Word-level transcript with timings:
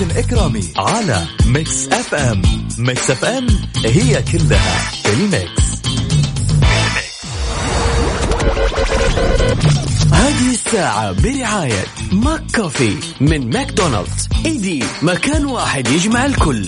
ومازن 0.00 0.16
إكرامي 0.18 0.64
على 0.76 1.26
Mix 1.46 1.88
FM. 1.88 2.42
Mix 2.78 3.10
FM 3.10 3.46
هي 3.84 4.22
كلها 4.22 4.90
في 5.02 5.12
ال 5.12 5.22
mix. 5.22 5.62
هذه 10.12 10.50
الساعة 10.50 11.12
برعاية 11.12 11.84
McCafé 12.12 12.96
من 13.20 13.50
ماكدونالدز. 13.50 14.28
إيدي 14.46 14.84
مكان 15.02 15.44
واحد 15.44 15.88
يجمع 15.88 16.26
الكل. 16.26 16.66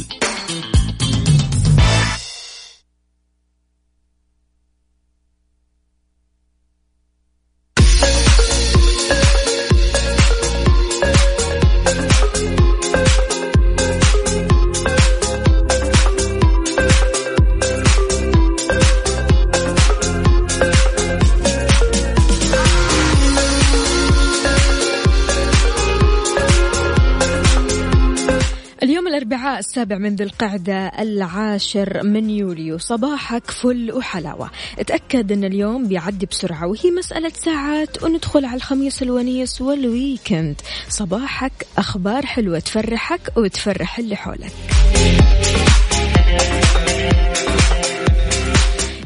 السابع 29.80 29.98
من 29.98 30.16
ذي 30.16 30.24
القعدة 30.24 30.86
العاشر 30.86 32.02
من 32.02 32.30
يوليو. 32.30 32.78
صباحك 32.78 33.50
فل 33.50 33.92
وحلاوة. 33.92 34.50
اتأكد 34.78 35.32
أن 35.32 35.44
اليوم 35.44 35.88
بيعدي 35.88 36.26
بسرعة 36.26 36.66
وهي 36.66 36.90
مسألة 36.98 37.32
ساعات 37.34 38.02
وندخل 38.02 38.44
على 38.44 38.56
الخميس 38.56 39.02
الونيس 39.02 39.60
وال 39.60 39.80
weekend. 39.80 40.60
صباحك 40.88 41.66
أخبار 41.78 42.26
حلوة 42.26 42.58
تفرحك 42.58 43.32
وتفرح 43.36 43.98
اللي 43.98 44.16
حولك. 44.16 44.52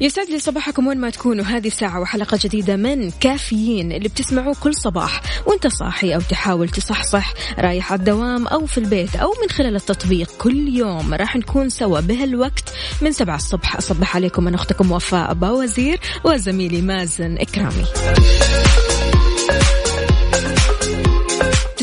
يسعد 0.00 0.30
لي 0.30 0.38
صباحكم 0.38 0.86
وين 0.86 0.98
ما 0.98 1.10
تكونوا. 1.10 1.44
هذه 1.44 1.68
ساعة 1.68 2.00
وحلقة 2.00 2.38
جديدة 2.42 2.76
من 2.76 3.10
كافيين 3.10 3.92
اللي 3.92 4.08
بتسمعوه 4.08 4.56
كل 4.62 4.74
صباح 4.74 5.20
وانت 5.46 5.66
صاحي 5.66 6.14
أو 6.14 6.20
تحاول 6.20 6.68
تصحصح 6.68 7.34
رايح 7.58 7.92
على 7.92 7.98
الدوام 7.98 8.46
أو 8.46 8.66
في 8.66 8.78
البيت 8.78 9.16
أو 9.16 9.34
من 9.42 9.48
خلال 9.50 9.76
التطبيق. 9.76 10.30
كل 10.38 10.68
يوم 10.68 11.14
راح 11.14 11.36
نكون 11.36 11.68
سوا 11.68 12.00
بهالوقت 12.00 12.74
من 13.02 13.12
سبعة 13.12 13.36
الصبح. 13.36 13.76
أصبح 13.76 14.16
عليكم 14.16 14.48
أنا 14.48 14.56
أختكم 14.56 14.92
وفاء 14.92 15.34
باوزير 15.34 16.00
وزميلي 16.24 16.82
مازن 16.82 17.38
إكرامي. 17.38 17.84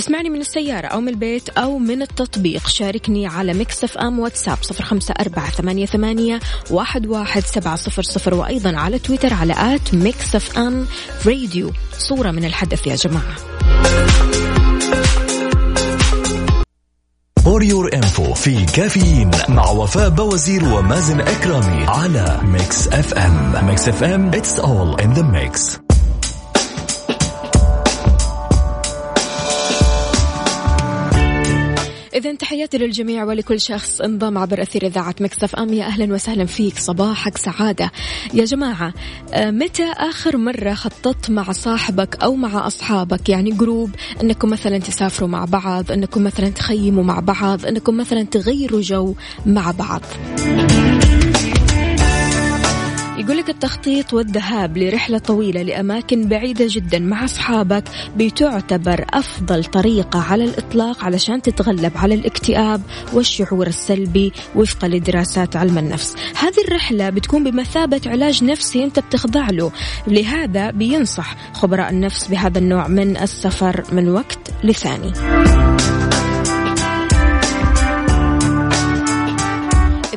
تسمعني 0.01 0.29
من 0.29 0.41
السيارة 0.41 0.87
أو 0.87 1.01
من 1.01 1.07
البيت 1.07 1.49
أو 1.49 1.77
من 1.77 2.01
التطبيق. 2.01 2.67
شاركني 2.67 3.27
على 3.27 3.53
Mix 3.53 3.97
FM 3.97 4.19
واتساب 4.19 4.57
صفر 4.61 4.83
خمسة 4.83 5.13
أربعة 5.19 5.51
ثمانية, 5.51 5.85
ثمانية 5.85 6.39
واحد, 6.71 7.07
واحد 7.07 7.43
سبعة 7.43 7.75
صفر 7.75 8.03
صفر 8.03 8.33
وأيضا 8.33 8.77
على 8.77 8.99
تويتر 8.99 9.33
على 9.33 9.53
at 9.57 9.93
Mix 9.93 10.57
FM 10.57 10.87
Radio. 11.25 11.71
صورة 11.97 12.31
من 12.31 12.45
الحدث 12.45 12.87
يا 12.87 12.95
جماعة. 12.95 13.35
For 17.43 17.63
your 17.63 17.93
info 17.93 18.33
في 18.33 18.65
كافيين 18.65 19.31
مع 19.49 19.69
وفاء 19.69 20.09
باوزير 20.09 20.73
ومازن 20.73 21.21
إكرامي 21.21 21.85
على 21.87 22.39
Mix 22.43 22.87
FM. 22.87 23.65
Mix 23.67 23.87
FM 23.87 24.27
it's 24.27 24.59
all 24.59 25.01
in 25.01 25.13
the 25.13 25.21
mix 25.21 25.80
إذا 32.13 32.35
تحياتي 32.35 32.77
للجميع 32.77 33.23
ولكل 33.23 33.59
شخص 33.61 34.01
انضم 34.01 34.37
عبر 34.37 34.61
أثير 34.61 34.85
إذاعة 34.85 35.15
Mix 35.21 35.55
FM. 35.55 35.73
يا 35.73 35.85
أهلا 35.85 36.13
وسهلا 36.13 36.45
فيك. 36.45 36.77
صباحك 36.77 37.37
سعادة. 37.37 37.91
يا 38.33 38.45
جماعة 38.45 38.93
آه، 39.33 39.51
متى 39.51 39.91
آخر 39.97 40.37
مرة 40.37 40.73
خططت 40.73 41.29
مع 41.29 41.51
صاحبك 41.51 42.23
أو 42.23 42.35
مع 42.35 42.67
أصحابك؟ 42.67 43.29
يعني 43.29 43.51
group 43.51 43.89
أنكم 44.23 44.49
مثلا 44.49 44.77
تسافروا 44.77 45.29
مع 45.29 45.45
بعض 45.45 45.91
أنكم 45.91 46.23
مثلا 46.23 46.49
تخيموا 46.49 47.03
مع 47.03 47.19
بعض 47.19 47.65
أنكم 47.65 47.97
مثلا 47.97 48.23
تغيروا 48.23 48.81
جو 48.81 49.15
مع 49.45 49.71
بعض. 49.71 50.01
يقول 53.21 53.37
لك 53.37 53.49
التخطيط 53.49 54.13
والذهاب 54.13 54.77
لرحلة 54.77 55.17
طويلة 55.17 55.61
لأماكن 55.61 56.27
بعيدة 56.27 56.65
جدا 56.69 56.99
مع 56.99 57.25
أصحابك 57.25 57.83
بتعتبر 58.17 59.05
أفضل 59.09 59.63
طريقة 59.63 60.21
على 60.21 60.43
الإطلاق 60.43 61.03
علشان 61.03 61.41
تتغلب 61.41 61.91
على 61.95 62.15
الاكتئاب 62.15 62.81
والشعور 63.13 63.67
السلبي 63.67 64.33
وفقا 64.55 64.87
لدراسات 64.87 65.55
علم 65.55 65.77
النفس. 65.77 66.15
هذه 66.35 66.61
الرحلة 66.67 67.09
بتكون 67.09 67.43
بمثابة 67.43 68.01
علاج 68.05 68.43
نفسي 68.43 68.83
أنت 68.83 68.99
بتخضع 68.99 69.49
له. 69.49 69.71
لهذا 70.07 70.71
بينصح 70.71 71.35
خبراء 71.53 71.89
النفس 71.89 72.27
بهذا 72.27 72.57
النوع 72.59 72.87
من 72.87 73.17
السفر 73.17 73.83
من 73.91 74.09
وقت 74.09 74.51
لثاني. 74.63 75.11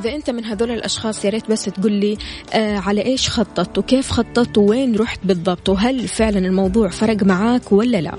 إذا 0.04 0.14
أنت 0.14 0.30
من 0.30 0.44
هذول 0.44 0.70
الأشخاص 0.70 1.24
يا 1.24 1.30
ريت 1.30 1.50
بس 1.50 1.64
تقول 1.64 1.92
لي 1.92 2.16
آه 2.52 2.78
على 2.78 3.04
إيش 3.04 3.28
خططت 3.28 3.78
وكيف 3.78 4.10
خططت 4.10 4.58
وين 4.58 4.96
رحت 4.96 5.20
بالضبط؟ 5.24 5.68
وهل 5.68 6.08
فعلا 6.08 6.38
الموضوع 6.38 6.88
فرق 6.88 7.22
معاك 7.22 7.72
ولا 7.72 8.00
لا؟ 8.00 8.16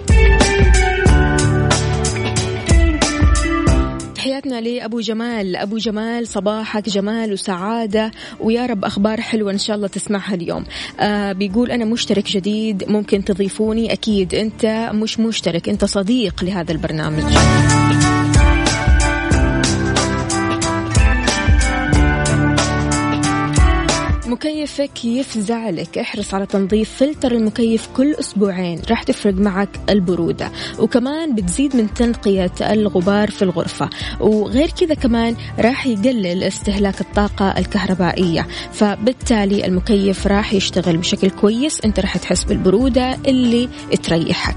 تحياتنا 4.16 4.62
لأبو 4.62 5.00
جمال. 5.00 5.56
أبو 5.56 5.78
جمال 5.78 6.28
صباحك 6.28 6.90
جمال 6.90 7.34
وسعادة. 7.34 8.12
ويا 8.40 8.66
رب 8.66 8.86
أخبار 8.86 9.22
حلوة 9.22 9.52
إن 9.52 9.58
شاء 9.58 9.76
الله 9.76 9.88
تسمعها 9.88 10.34
اليوم. 10.34 10.64
آه 11.00 11.32
بيقول 11.32 11.72
أنا 11.72 11.86
مشترك 11.86 12.32
جديد 12.32 12.84
ممكن 12.90 13.24
تضيفوني؟ 13.24 13.94
أكيد. 13.94 14.34
أنت 14.34 14.90
مش 14.94 15.20
مشترك 15.20 15.70
أنت 15.70 15.86
صديق 15.86 16.44
لهذا 16.44 16.72
البرنامج. 16.72 17.24
مكيفك 24.36 25.06
يفزع 25.06 25.70
لك 25.70 25.98
احرص 25.98 26.34
على 26.34 26.46
تنظيف 26.46 26.92
فلتر 26.92 27.32
المكيف 27.32 27.88
كل 27.88 28.14
أسبوعين. 28.14 28.82
راح 28.90 29.04
تفرق 29.04 29.34
معك 29.34 29.70
البرودة. 29.90 30.52
وكمان 30.80 31.36
بتزيد 31.36 31.76
من 31.76 31.94
تنقية 31.94 32.52
الغبار 32.62 33.32
في 33.32 33.42
الغرفة. 33.42 33.90
وغير 34.20 34.70
كذا 34.70 34.94
كمان 34.94 35.36
راح 35.60 35.88
يقلل 35.88 36.44
استهلاك 36.44 37.02
الطاقة 37.02 37.58
الكهربائية. 37.58 38.48
فبالتالي 38.72 39.66
المكيف 39.66 40.28
راح 40.28 40.54
يشتغل 40.54 40.98
بشكل 40.98 41.30
كويس. 41.30 41.82
انت 41.86 42.00
راح 42.00 42.18
تحس 42.18 42.44
بالبرودة 42.44 43.18
اللي 43.28 43.70
تريحك. 44.04 44.56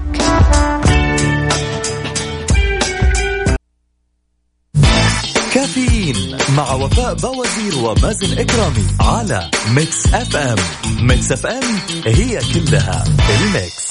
كافيين 5.59 6.37
مع 6.57 6.73
وفاء 6.73 7.13
باوزير 7.13 7.77
ومازن 7.77 8.37
إكرامي 8.39 8.87
على 8.99 9.51
Mix 9.71 10.13
FM. 10.13 10.55
Mix 11.01 11.31
FM 11.31 11.79
هي 12.05 12.39
كلها 12.53 13.03
ال 13.39 13.49
mix. 13.49 13.89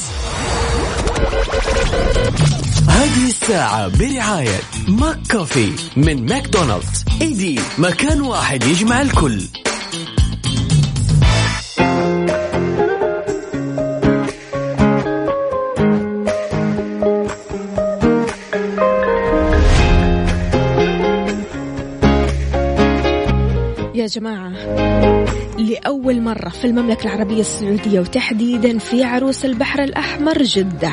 هذه 2.89 3.27
الساعة 3.27 3.89
برعاية 3.89 4.61
McCafé 4.89 5.73
من 5.97 6.27
ماكدونالدز. 6.27 7.05
إيدي 7.23 7.61
مكان 7.79 8.21
واحد 8.21 8.65
يجمع 8.65 9.01
الكل. 9.01 9.43
جماعة. 24.09 24.53
لأول 25.59 26.21
مرة 26.21 26.49
في 26.49 26.65
المملكة 26.65 27.05
العربية 27.05 27.41
السعودية 27.41 28.01
وتحديدا 28.01 28.79
في 28.79 29.05
عروس 29.05 29.45
البحر 29.45 29.83
الأحمر 29.83 30.43
جدة. 30.43 30.93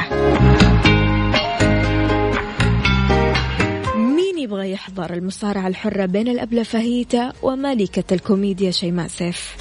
تحضر 4.85 5.13
المصارعة 5.13 5.67
الحرة 5.67 6.05
بين 6.05 6.27
الأبلة 6.27 6.63
فهيتا 6.63 7.33
وملكة 7.43 8.13
الكوميديا 8.13 8.71
شيماء 8.71 9.07
سيف؟ 9.07 9.55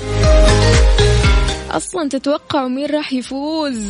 أصلا 1.70 2.08
تتوقعوا 2.08 2.68
مين 2.68 2.86
راح 2.86 3.12
يفوز. 3.12 3.80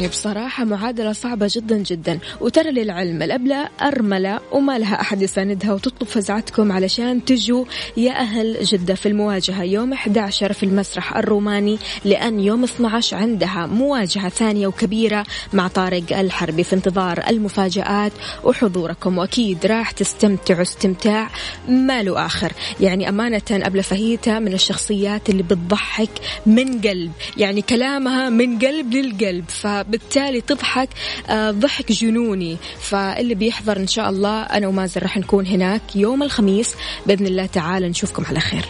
يعني 0.00 0.12
بصراحة 0.12 0.64
معادلة 0.64 1.12
صعبة 1.12 1.50
جدا 1.50 1.76
جدا. 1.78 2.18
وترى 2.40 2.70
للعلم 2.70 3.22
الأبلة 3.22 3.68
أرملة 3.82 4.40
وما 4.52 4.78
لها 4.78 5.00
أحد 5.00 5.22
يساندها 5.22 5.72
وتطلب 5.72 6.08
فزعتكم 6.08 6.72
علشان 6.72 7.24
تجوا 7.24 7.64
يا 7.96 8.12
أهل 8.12 8.64
جدة 8.64 8.94
في 8.94 9.06
المواجهة. 9.06 9.62
يوم 9.62 9.92
11 9.92 10.52
في 10.52 10.62
المسرح 10.62 11.16
الروماني 11.16 11.78
لأن 12.04 12.40
يوم 12.40 12.64
12 12.64 13.16
عندها 13.16 13.66
مواجهة 13.66 14.28
ثانية 14.28 14.66
وكبيرة 14.66 15.26
مع 15.52 15.68
طارق 15.68 16.18
الحربي 16.18 16.64
في 16.64 16.74
انتظار 16.74 17.24
المفاجآت 17.28 18.12
وحضوركم. 18.44 19.18
وأكيد 19.18 19.66
راح 19.66 19.90
تستمتعوا 19.90 20.62
استمتاع 20.62 21.30
ما 21.68 22.02
له 22.02 22.26
آخر. 22.26 22.52
يعني 22.80 23.08
أمانة 23.08 23.42
أبلة 23.50 23.82
فهيتة 23.82 24.38
من 24.38 24.52
الشخصيات 24.52 25.30
اللي 25.30 25.42
بتضحك 25.42 26.10
من 26.46 26.80
قلب. 26.80 27.12
يعني 27.36 27.62
كلامها 27.62 28.28
من 28.28 28.58
قلب 28.58 28.94
للقلب. 28.94 29.44
ف 29.48 29.89
بالتالي 29.90 30.40
تضحك 30.40 30.88
آه، 31.28 31.50
ضحك 31.50 31.92
جنوني. 31.92 32.56
فاللي 32.80 33.34
بيحضر 33.34 33.76
إن 33.76 33.86
شاء 33.86 34.10
الله 34.10 34.42
أنا 34.42 34.66
ومازن 34.68 35.00
راح 35.00 35.16
نكون 35.16 35.46
هناك 35.46 35.96
يوم 35.96 36.22
الخميس 36.22 36.74
بإذن 37.06 37.26
الله 37.26 37.46
تعالى 37.46 37.88
نشوفكم 37.88 38.24
على 38.24 38.40
خير. 38.40 38.64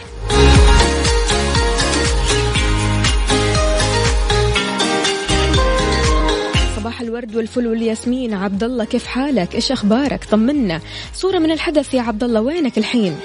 صباح 6.75 7.01
الورد 7.01 7.35
والفل 7.35 7.67
والياسمين. 7.67 8.33
عبد 8.33 8.63
الله 8.63 8.85
كيف 8.85 9.05
حالك؟ 9.05 9.55
إيش 9.55 9.71
أخبارك؟ 9.71 10.23
طمنا. 10.31 10.81
صوره 11.13 11.39
من 11.39 11.51
الحدث 11.51 11.93
يا 11.93 12.01
عبد 12.01 12.23
الله 12.23 12.41
وينك 12.41 12.77
الحين؟ 12.77 13.17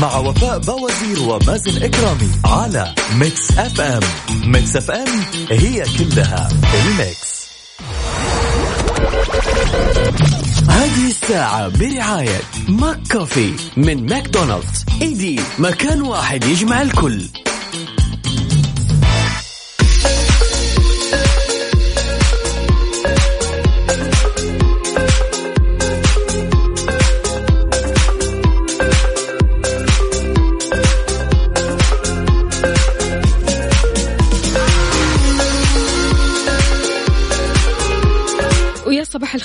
مع 0.00 0.16
وفاء 0.16 0.58
باوزير 0.58 1.20
ومازن 1.28 1.82
إكرامي 1.82 2.30
على 2.44 2.94
Mix 3.14 3.50
FM 3.58 4.00
Mix 4.44 4.76
FM 4.76 5.08
هي 5.50 5.84
كلها 5.98 6.48
ال 6.74 6.87
mix. 6.87 7.38
هذه 10.68 11.08
الساعة 11.08 11.68
برعاية 11.68 12.40
McCafé 12.68 13.52
من 13.76 14.06
ماكدونالدز. 14.06 14.84
إيدي 15.02 15.40
مكان 15.58 16.02
واحد 16.02 16.44
يجمع 16.44 16.82
الكل. 16.82 17.22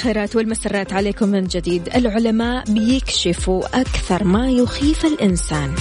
الخيرات 0.03 0.35
والمسرات 0.35 0.93
عليكم 0.93 1.29
من 1.29 1.43
جديد. 1.43 1.89
العلماء 1.95 2.63
بيكشفوا 2.63 3.81
أكثر 3.81 4.23
ما 4.23 4.49
يخيف 4.49 5.05
الإنسان. 5.05 5.75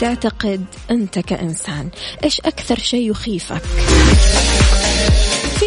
تعتقد 0.00 0.64
أنت 0.90 1.18
كإنسان 1.18 1.88
إيش 2.24 2.40
أكثر 2.40 2.78
شيء 2.78 3.10
يخيفك؟ 3.10 3.62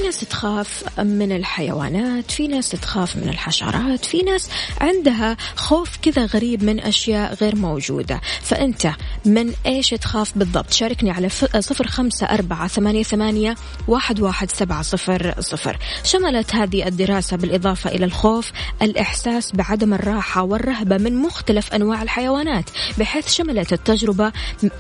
ناس 0.04 0.20
تخاف 0.20 1.00
من 1.00 1.32
الحيوانات 1.32 2.32
في 2.32 2.48
ناس 2.48 2.70
تخاف 2.70 3.16
من 3.16 3.30
الحشرات 3.30 4.06
في 4.06 4.22
ناس 4.22 4.50
عندها 4.82 5.38
خوف 5.56 5.98
كذا 6.02 6.26
غريب 6.26 6.64
من 6.64 6.80
أشياء 6.80 7.34
غير 7.34 7.56
موجودة. 7.56 8.22
فأنت 8.42 8.92
من 9.26 9.54
إيش 9.66 9.90
تخاف 9.90 10.38
بالضبط؟ 10.38 10.74
شاركني 10.74 11.12
على 11.12 11.30
صفر 11.60 11.88
خمسة 11.88 12.26
أربعة 12.26 12.68
ثمانية, 12.68 13.04
ثمانية 13.04 13.56
واحد, 13.88 14.20
واحد 14.20 14.52
سبعة 14.52 14.82
صفر 14.82 15.36
صفر. 15.40 15.78
شملت 16.04 16.56
هذه 16.56 16.88
الدراسة 16.88 17.38
بالإضافة 17.38 17.90
إلى 17.90 18.06
الخوف 18.06 18.52
الإحساس 18.82 19.52
بعدم 19.52 19.94
الراحة 19.94 20.44
والرهبة 20.44 20.98
من 20.98 21.16
مختلف 21.16 21.74
أنواع 21.74 22.02
الحيوانات 22.02 22.70
بحيث 22.98 23.34
شملت 23.34 23.74
التجربة 23.74 24.32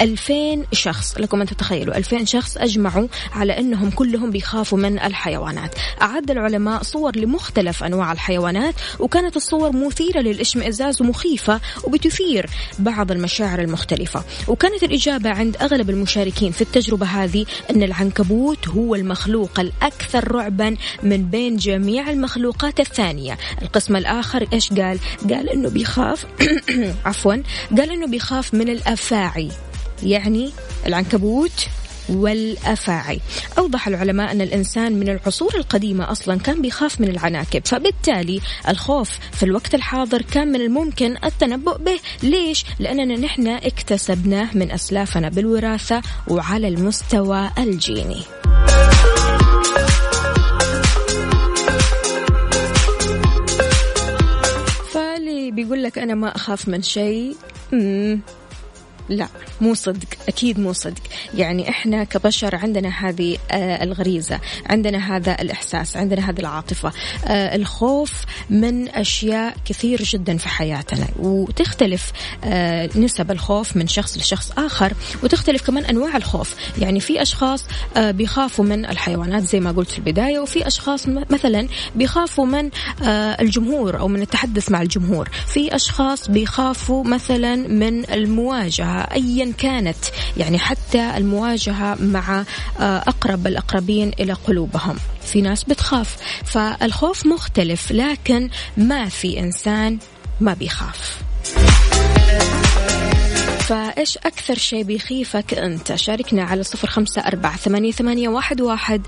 2000 0.01 0.65
شخص. 0.71 1.17
لكم 1.17 1.41
أن 1.41 1.47
تتخيلوا 1.47 1.97
2000 1.97 2.25
شخص 2.25 2.57
أجمعوا 2.57 3.07
على 3.33 3.59
أنهم 3.59 3.89
كلهم 3.89 4.31
بيخافوا 4.31 4.77
من 4.77 4.99
الحيوانات. 4.99 5.22
أعد 6.01 6.31
العلماء 6.31 6.83
صور 6.83 7.15
لمختلف 7.15 7.83
أنواع 7.83 8.11
الحيوانات 8.11 8.75
وكانت 8.99 9.35
الصور 9.35 9.71
مثيرة 9.71 10.19
للإشمئزاز 10.19 11.01
ومخيفة 11.01 11.61
وبتثير 11.83 12.49
بعض 12.79 13.11
المشاعر 13.11 13.59
المختلفة. 13.61 14.23
وكانت 14.47 14.83
الإجابة 14.83 15.29
عند 15.29 15.57
أغلب 15.57 15.89
المشاركين 15.89 16.51
في 16.51 16.61
التجربة 16.61 17.05
هذه 17.05 17.45
أن 17.69 17.83
العنكبوت 17.83 18.67
هو 18.67 18.95
المخلوق 18.95 19.59
الأكثر 19.59 20.31
رعبا 20.31 20.75
من 21.03 21.25
بين 21.25 21.57
جميع 21.57 22.09
المخلوقات 22.09 22.79
الثانية. 22.79 23.37
القسم 23.61 23.95
الآخر 23.95 24.47
إيش 24.53 24.73
قال؟ 24.73 24.99
قال 25.29 25.49
أنه 25.49 25.69
بيخاف 25.69 26.25
عفوا 27.05 27.35
قال 27.77 27.91
أنه 27.91 28.07
بيخاف 28.07 28.53
من 28.53 28.69
الأفاعي. 28.69 29.51
يعني 30.03 30.51
العنكبوت 30.85 31.67
والأفاعي. 32.09 33.19
أوضح 33.57 33.87
العلماء 33.87 34.31
أن 34.31 34.41
الإنسان 34.41 34.93
من 34.93 35.09
العصور 35.09 35.55
القديمة 35.55 36.11
أصلا 36.11 36.39
كان 36.39 36.61
بيخاف 36.61 37.01
من 37.01 37.09
العناكب 37.09 37.61
فبالتالي 37.65 38.41
الخوف 38.69 39.11
في 39.31 39.43
الوقت 39.43 39.75
الحاضر 39.75 40.21
كان 40.21 40.47
من 40.47 40.61
الممكن 40.61 41.15
التنبؤ 41.23 41.77
به. 41.77 41.99
ليش؟ 42.23 42.65
لأننا 42.79 43.15
نحن 43.15 43.47
اكتسبناه 43.47 44.49
من 44.53 44.71
أسلافنا 44.71 45.29
بالوراثة 45.29 46.01
وعلى 46.27 46.67
المستوى 46.67 47.49
الجيني. 47.57 48.21
فاللي 54.91 55.51
بيقول 55.51 55.83
لك 55.83 55.97
أنا 55.97 56.15
ما 56.15 56.35
أخاف 56.35 56.67
من 56.67 56.81
شيء 56.81 57.35
لا 59.09 59.27
مو 59.61 59.73
صدق 59.73 60.07
أكيد 60.27 60.59
مو 60.59 60.73
صدق. 60.73 61.01
يعني 61.35 61.69
إحنا 61.69 62.03
كبشر 62.03 62.55
عندنا 62.55 62.89
هذه 62.89 63.37
آه، 63.51 63.83
الغريزة 63.83 64.39
عندنا 64.65 65.15
هذا 65.15 65.41
الإحساس 65.41 65.97
عندنا 65.97 66.29
هذه 66.29 66.39
العاطفة. 66.39 66.91
آه، 67.25 67.55
الخوف 67.55 68.25
من 68.49 68.89
أشياء 68.89 69.55
كثير 69.65 70.03
جدا 70.03 70.37
في 70.37 70.49
حياتنا 70.49 71.07
وتختلف 71.19 72.11
آه، 72.43 72.89
نسب 72.95 73.31
الخوف 73.31 73.75
من 73.75 73.87
شخص 73.87 74.17
لشخص 74.17 74.51
آخر 74.57 74.93
وتختلف 75.23 75.67
كمان 75.67 75.85
أنواع 75.85 76.17
الخوف. 76.17 76.55
يعني 76.77 76.99
في 76.99 77.21
أشخاص 77.21 77.65
بيخافوا 77.97 78.65
من 78.65 78.85
الحيوانات 78.85 79.43
زي 79.43 79.59
ما 79.59 79.71
قلت 79.71 79.91
في 79.91 79.97
البداية 79.97 80.39
وفي 80.39 80.67
أشخاص 80.67 81.07
مثلا 81.07 81.67
بيخافوا 81.95 82.45
من 82.45 82.69
الجمهور 83.41 83.99
أو 83.99 84.07
من 84.07 84.21
التحدث 84.21 84.71
مع 84.71 84.81
الجمهور. 84.81 85.29
في 85.47 85.75
أشخاص 85.75 86.29
بيخافوا 86.29 87.03
مثلا 87.03 87.55
من 87.55 88.09
المواجهة 88.09 88.92
أيا 89.01 89.53
كانت 89.57 89.97
يعني 90.37 90.59
حتى 90.59 91.17
المواجهة 91.17 91.95
مع 91.99 92.43
آه، 92.79 92.97
أقرب 92.97 93.47
الأقربين 93.47 94.11
إلى 94.19 94.33
قلوبهم. 94.33 94.95
في 95.25 95.41
ناس 95.41 95.63
بتخاف 95.63 96.17
فالخوف 96.45 97.25
مختلف 97.25 97.91
لكن 97.91 98.49
ما 98.77 99.09
في 99.09 99.39
إنسان 99.39 99.97
ما 100.41 100.53
بيخاف. 100.53 101.23
فإيش 103.59 104.17
أكثر 104.17 104.55
شيء 104.55 104.83
بيخيفك 104.83 105.53
أنت؟ 105.53 105.95
شاركنا 105.95 106.43
على 106.43 106.63
صفر 106.63 106.87
خمسة 106.87 107.21
أربعة 107.21 107.57
ثمانية, 107.57 107.91
ثمانية 107.91 108.29
واحد, 108.29 108.61
واحد 108.61 109.01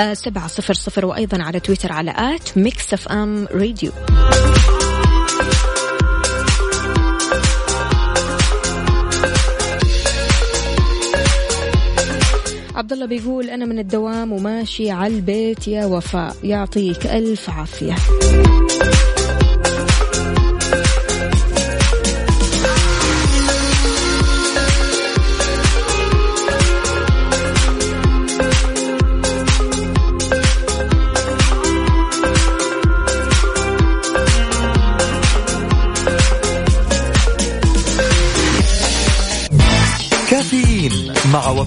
آه، 0.00 0.14
سبعة 0.14 0.46
صفر 0.46 0.74
صفر 0.74 1.06
وأيضا 1.06 1.42
على 1.42 1.60
تويتر 1.60 1.92
على 1.92 2.14
at 2.16 2.58
Mix 2.58 2.92
FM 2.92 3.48
Radio. 3.50 3.92
عبد 12.84 12.92
الله 12.92 13.06
بيقول 13.06 13.50
أنا 13.50 13.64
من 13.64 13.78
الدوام 13.78 14.32
وماشي 14.32 14.90
على 14.90 15.14
البيت 15.14 15.68
يا 15.68 15.86
وفاء 15.86 16.36
يعطيك 16.44 17.06
ألف 17.06 17.50
عافية. 17.50 17.94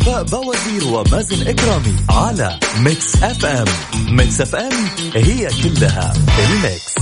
وفاء 0.08 0.24
باوزير 0.24 0.88
ومازن 0.94 1.48
إكرامي 1.48 1.96
على 2.10 2.60
Mix 2.80 3.24
FM 3.24 3.66
Mix 4.10 4.42
FM 4.42 4.72
هي 5.16 5.48
كلها 5.64 6.14
ال 6.40 6.54
mix 6.54 6.97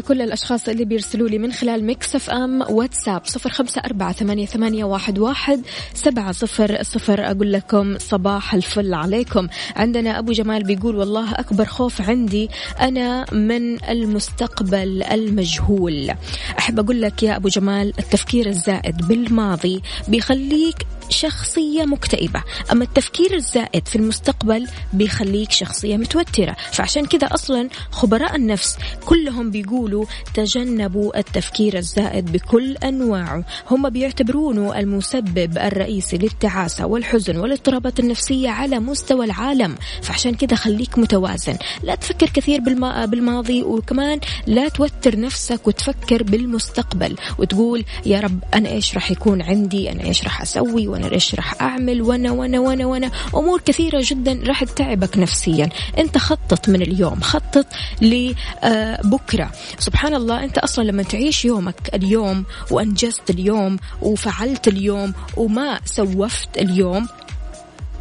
على 0.00 0.08
كل 0.08 0.22
الأشخاص 0.22 0.68
اللي 0.68 0.84
بيرسلوا 0.84 1.28
لي 1.28 1.38
من 1.38 1.52
خلال 1.52 1.84
Mix 1.84 2.14
FM 2.14 2.62
واتساب 2.62 3.22
صفر 3.24 3.50
خمسة 3.50 3.82
أربعة 3.84 4.12
ثمانية, 4.12 4.46
ثمانية 4.46 4.84
واحد, 4.84 5.18
واحد 5.18 5.60
سبعة 5.94 6.32
صفر 6.32 6.82
صفر. 6.82 7.30
أقول 7.30 7.52
لكم 7.52 7.98
صباح 7.98 8.54
الفل 8.54 8.94
عليكم. 8.94 9.48
عندنا 9.76 10.18
أبو 10.18 10.32
جمال 10.32 10.64
بيقول 10.64 10.96
والله 10.96 11.32
أكبر 11.34 11.64
خوف 11.64 12.00
عندي 12.00 12.48
أنا 12.80 13.34
من 13.34 13.84
المستقبل 13.84 15.02
المجهول. 15.02 16.10
أحب 16.58 16.78
أقول 16.78 17.02
لك 17.02 17.22
يا 17.22 17.36
أبو 17.36 17.48
جمال 17.48 17.92
التفكير 17.98 18.46
الزائد 18.46 19.08
بالماضي 19.08 19.82
بيخليك 20.08 20.86
شخصية 21.10 21.84
مكتئبة. 21.84 22.42
أما 22.72 22.84
التفكير 22.84 23.34
الزائد 23.34 23.88
في 23.88 23.96
المستقبل 23.96 24.68
بيخليك 24.92 25.50
شخصية 25.50 25.96
متوترة. 25.96 26.56
فعشان 26.72 27.06
كذا 27.06 27.34
أصلا 27.34 27.68
خبراء 27.90 28.36
النفس 28.36 28.76
كلهم 29.06 29.50
بيقولوا 29.50 30.04
تجنبوا 30.34 31.18
التفكير 31.18 31.78
الزائد 31.78 32.32
بكل 32.32 32.76
أنواعه. 32.76 33.44
هم 33.70 33.88
بيعتبرونه 33.88 34.78
المسبب 34.78 35.58
الرئيسي 35.58 36.18
للتعاسة 36.18 36.86
والحزن 36.86 37.36
والاضطرابات 37.36 38.00
النفسية 38.00 38.48
على 38.48 38.78
مستوى 38.78 39.24
العالم. 39.24 39.74
فعشان 40.02 40.34
كذا 40.34 40.56
خليك 40.56 40.98
متوازن. 40.98 41.56
لا 41.82 41.94
تفكر 41.94 42.26
كثير 42.26 42.60
بالما 42.60 43.06
بالماضي 43.06 43.62
وكمان 43.62 44.20
لا 44.46 44.68
توتر 44.68 45.20
نفسك 45.20 45.66
وتفكر 45.66 46.22
بالمستقبل. 46.22 47.16
وتقول 47.38 47.84
يا 48.06 48.20
رب 48.20 48.38
أنا 48.54 48.68
إيش 48.68 48.94
راح 48.94 49.10
يكون 49.10 49.42
عندي؟ 49.42 49.92
أنا 49.92 50.04
إيش 50.04 50.24
راح 50.24 50.42
أسوي؟ 50.42 50.99
وأنا 51.02 51.14
إيش 51.14 51.34
راح 51.34 51.62
أعمل؟ 51.62 52.02
وأنا 52.02 52.30
وأنا 52.30 52.60
وأنا 52.60 52.86
وأنا. 52.86 53.10
أمور 53.34 53.60
كثيرة 53.60 54.00
جدا 54.04 54.42
راح 54.46 54.64
تتعبك 54.64 55.18
نفسيا. 55.18 55.68
أنت 55.98 56.18
خطط 56.18 56.68
من 56.68 56.82
اليوم. 56.82 57.20
خطط 57.20 57.66
لبكره 58.02 59.50
سبحان 59.78 60.14
الله 60.14 60.44
أنت 60.44 60.58
أصلا 60.58 60.84
لما 60.84 61.02
تعيش 61.02 61.44
يومك 61.44 61.94
اليوم 61.94 62.44
وأنجزت 62.70 63.30
اليوم 63.30 63.78
وفعلت 64.02 64.68
اليوم 64.68 65.14
وما 65.36 65.80
سوفت 65.84 66.58
اليوم 66.58 67.08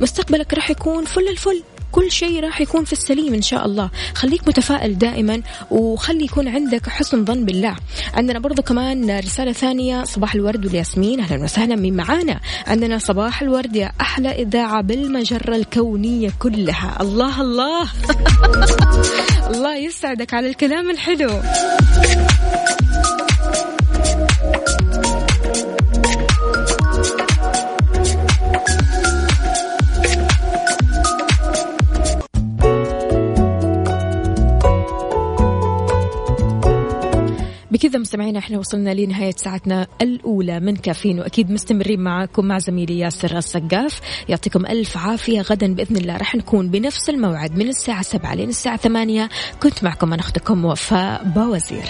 مستقبلك 0.01 0.53
راح 0.53 0.69
يكون 0.69 1.05
فل 1.05 1.27
الفل. 1.27 1.63
كل 1.91 2.11
شيء 2.11 2.43
راح 2.43 2.61
يكون 2.61 2.85
في 2.85 2.93
السليم 2.93 3.33
إن 3.33 3.41
شاء 3.41 3.65
الله. 3.65 3.89
خليك 4.15 4.47
متفائل 4.47 4.97
دائما 4.97 5.41
وخلي 5.71 6.25
يكون 6.25 6.47
عندك 6.47 6.89
حسن 6.89 7.25
ظن 7.25 7.45
بالله. 7.45 7.75
عندنا 8.13 8.39
برضو 8.39 8.61
كمان 8.61 9.19
رسالة 9.19 9.51
ثانية 9.51 10.03
صباح 10.03 10.35
الورد 10.35 10.65
والياسمين. 10.65 11.19
أهلا 11.19 11.43
وسهلا 11.43 11.75
من 11.75 11.95
معانا. 11.95 12.39
عندنا 12.67 12.97
صباح 12.97 13.41
الورد 13.41 13.75
يا 13.75 13.91
أحلى 14.01 14.31
إذاعة 14.31 14.81
بالمجرة 14.81 15.55
الكونية 15.55 16.31
كلها. 16.39 16.97
الله 17.01 17.41
الله. 17.41 17.83
الله 19.51 19.75
يسعدك 19.75 20.33
على 20.33 20.49
الكلام 20.49 20.89
الحلو. 20.89 21.29
بكذا 37.71 37.99
مستمعينا 37.99 38.39
إحنا 38.39 38.57
وصلنا 38.57 38.93
لنهاية 38.93 39.35
ساعتنا 39.37 39.87
الأولى 40.01 40.59
من 40.59 40.75
كافيين 40.75 41.19
وأكيد 41.19 41.51
مستمرين 41.51 41.99
معاكم 41.99 42.45
مع 42.45 42.59
زميلي 42.59 42.99
ياسر 42.99 43.37
السقاف. 43.37 43.99
يعطيكم 44.29 44.65
ألف 44.65 44.97
عافية 44.97 45.41
غدا 45.41 45.73
بإذن 45.73 45.97
الله 45.97 46.17
راح 46.17 46.35
نكون 46.35 46.69
بنفس 46.69 47.09
الموعد 47.09 47.57
من 47.57 47.69
الساعة 47.69 48.01
سبعة 48.01 48.35
لين 48.35 48.49
الساعة 48.49 48.77
ثمانية. 48.77 49.29
كنت 49.63 49.83
معكم 49.83 50.13
أنا 50.13 50.21
أختكم 50.21 50.65
وفاء 50.65 51.23
باوزير. 51.23 51.83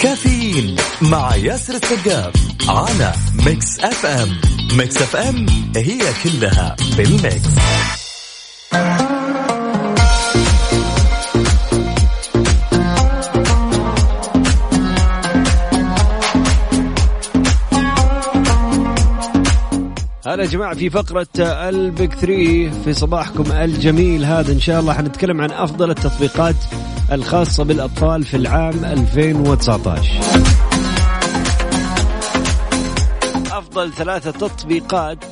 كافيين 0.00 0.76
مع 1.02 1.36
ياسر 1.36 1.74
السقاف 1.74 2.34
على 2.68 3.12
Mix 3.46 3.80
FM. 3.80 4.40
Mix 4.78 4.96
FM 4.96 5.46
هي 5.76 6.00
كلها 6.24 6.76
بال 6.96 7.13
mix. 7.13 7.48
هلا 20.28 20.42
يا 20.42 20.48
جماعة 20.48 20.74
في 20.74 20.90
فقرة 20.90 21.26
البيك 21.38 22.14
ثري 22.14 22.70
في 22.70 22.92
صباحكم 22.92 23.52
الجميل 23.52 24.24
هذا. 24.24 24.52
إن 24.52 24.60
شاء 24.60 24.80
الله 24.80 24.92
حنتكلم 24.92 25.40
عن 25.40 25.50
أفضل 25.50 25.90
التطبيقات 25.90 26.54
الخاصة 27.12 27.64
بالأطفال 27.64 28.24
في 28.24 28.36
العام 28.36 28.84
2019 28.84 30.20
أفضل 33.52 33.92
ثلاثة 33.92 34.30
تطبيقات 34.30 35.24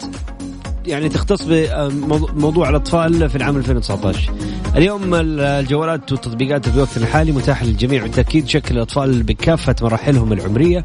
يعني 0.87 1.09
تختص 1.09 1.43
بموضوع 1.43 2.69
الأطفال 2.69 3.31
في 3.31 3.37
العام 3.37 3.57
2019 3.57 4.33
اليوم 4.77 5.15
الجوالات 5.15 6.13
والتطبيقات 6.13 6.69
في 6.69 6.81
وقتنا 6.81 7.05
الحالي 7.05 7.33
متاحة 7.33 7.67
للجميع 7.67 8.03
بالتأكيد 8.03 8.49
شكل 8.49 8.75
الأطفال 8.75 9.23
بكافة 9.23 9.75
مراحلهم 9.83 10.33
العمرية. 10.33 10.85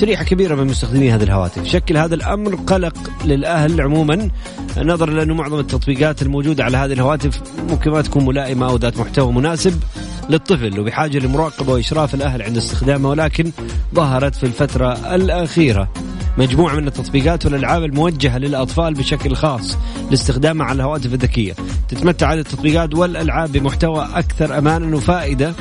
شريحة 0.00 0.24
كبيرة 0.24 0.54
من 0.54 0.66
مستخدمي 0.66 1.12
هذه 1.12 1.22
الهواتف. 1.22 1.66
شكل 1.68 1.96
هذا 1.96 2.14
الأمر 2.14 2.54
قلق 2.54 2.94
للأهل 3.24 3.80
عموما. 3.80 4.30
نظرا 4.76 5.10
لأنه 5.10 5.34
معظم 5.34 5.58
التطبيقات 5.58 6.22
الموجودة 6.22 6.64
على 6.64 6.76
هذه 6.76 6.92
الهواتف 6.92 7.40
ممكن 7.70 7.90
ما 7.90 8.02
تكون 8.02 8.24
ملائمة 8.24 8.68
أو 8.68 8.76
ذات 8.76 8.98
محتوى 8.98 9.32
مناسب 9.32 9.82
للطفل 10.30 10.80
وبحاجة 10.80 11.18
لمراقبة 11.18 11.72
وإشراف 11.72 12.14
الأهل 12.14 12.42
عند 12.42 12.56
استخدامه 12.56 13.08
ولكن 13.08 13.50
ظهرت 13.94 14.34
في 14.34 14.44
الفترة 14.44 15.14
الأخيرة. 15.14 15.88
مجموعة 16.38 16.74
من 16.74 16.86
التطبيقات 16.86 17.46
والألعاب 17.46 17.84
الموجهة 17.84 18.38
للأطفال 18.38 18.94
بشكل 18.94 19.34
خاص 19.34 19.78
لاستخدامها 20.10 20.66
على 20.66 20.76
الهواتف 20.76 21.14
الذكية. 21.14 21.52
تتمتع 21.88 22.32
هذه 22.32 22.38
التطبيقات 22.38 22.94
والألعاب 22.94 23.52
بمحتوى 23.52 24.08
أكثر 24.14 24.58
أمانا 24.58 24.96
وفائدة 24.96 25.54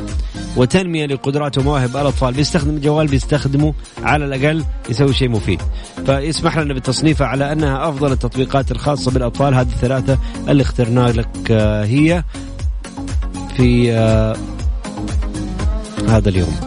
وتنمية 0.57 1.05
لقدرات 1.05 1.57
ومواهب 1.57 1.89
الأطفال. 1.97 2.33
بيستخدم 2.33 2.75
الجوال 2.75 3.07
بيستخدمه 3.07 3.73
على 4.03 4.25
الأقل 4.25 4.63
يسوي 4.89 5.13
شيء 5.13 5.29
مفيد. 5.29 5.61
فيسمح 6.05 6.57
لنا 6.57 6.73
بالتصنيف 6.73 7.21
على 7.21 7.51
أنها 7.51 7.89
أفضل 7.89 8.11
التطبيقات 8.11 8.71
الخاصة 8.71 9.11
بالأطفال. 9.11 9.53
هذه 9.53 9.67
الثلاثة 9.67 10.17
اللي 10.47 10.63
اخترنا 10.63 11.11
لك 11.11 11.51
آه، 11.51 11.85
هي 11.85 12.23
في 13.57 13.91
آه، 13.91 14.35
هذا 16.07 16.29
اليوم. 16.29 16.57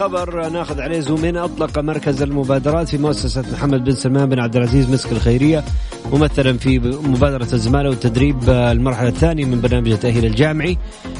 خبر 0.00 0.48
ناخذ 0.48 0.80
عليه 0.80 1.00
زومين 1.00 1.36
أطلق 1.36 1.78
مركز 1.78 2.22
المبادرات 2.22 2.88
في 2.88 2.98
مؤسسة 2.98 3.44
محمد 3.52 3.84
بن 3.84 3.92
سلمان 3.92 4.28
بن 4.28 4.38
عبد 4.38 4.56
العزيز 4.56 4.90
مسك 4.90 5.12
الخيرية 5.12 5.64
ممثلا 6.12 6.58
في 6.58 6.78
مبادرة 6.78 7.48
الزماله 7.52 7.90
والتدريب 7.90 8.50
المرحلة 8.50 9.08
الثانية 9.08 9.44
من 9.44 9.60
برنامج 9.60 9.88
التأهيل 9.88 10.24
الجامعي. 10.24 10.78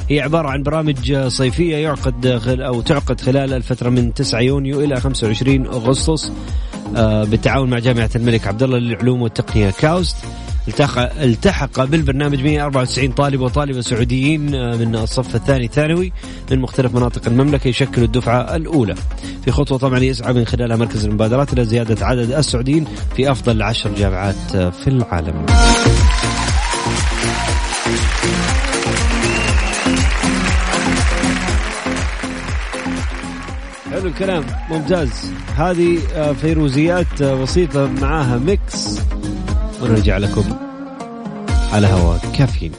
هي 0.09 0.21
عبارة 0.21 0.47
عن 0.47 0.63
برامج 0.63 1.27
صيفية 1.27 1.75
يعقد 1.75 2.27
أو 2.47 2.81
تعقد 2.81 3.21
خلال 3.21 3.53
الفترة 3.53 3.89
من 3.89 4.13
9 4.13 4.39
يونيو 4.39 4.81
إلى 4.81 4.95
25 4.99 5.65
أغسطس 5.65 6.31
آه، 6.95 7.23
بالتعاون 7.23 7.69
مع 7.69 7.79
جامعة 7.79 8.09
الملك 8.15 8.47
عبد 8.47 8.63
الله 8.63 8.77
للعلوم 8.77 9.21
والتقنية 9.21 9.69
كاوست. 9.69 10.15
التحق 10.67 11.83
بالبرنامج 11.83 12.43
194 12.43 13.11
طالب 13.11 13.41
وطالبة 13.41 13.81
سعوديين 13.81 14.55
آه، 14.55 14.75
من 14.75 14.95
الصف 14.95 15.35
الثاني 15.35 15.67
ثانوي 15.67 16.13
من 16.51 16.59
مختلف 16.59 16.95
مناطق 16.95 17.21
المملكة 17.27 17.67
يشكلوا 17.67 18.05
الدفعة 18.05 18.55
الأولى. 18.55 18.95
في 19.45 19.51
خطوة 19.51 19.77
طبعا 19.77 19.99
يسعى 19.99 20.33
من 20.33 20.45
خلالها 20.45 20.77
مركز 20.77 21.05
المبادرات 21.05 21.53
إلى 21.53 21.65
زيادة 21.65 22.05
عدد 22.05 22.31
السعوديين 22.31 22.87
في 23.15 23.31
أفضل 23.31 23.61
عشر 23.61 23.95
جامعات 23.95 24.55
آه، 24.55 24.69
في 24.69 24.87
العالم. 24.87 25.45
حلو 33.91 34.07
الكلام 34.07 34.43
ممتاز. 34.69 35.31
هذه 35.55 35.99
آه، 36.15 36.33
فيروزيات 36.33 37.23
بسيطة 37.23 37.87
معاها 37.87 38.37
ميكس. 38.37 38.99
ونرجع 39.81 40.17
لكم 40.17 40.43
على 41.73 41.87
هواء 41.87 42.19
كافيين. 42.37 42.71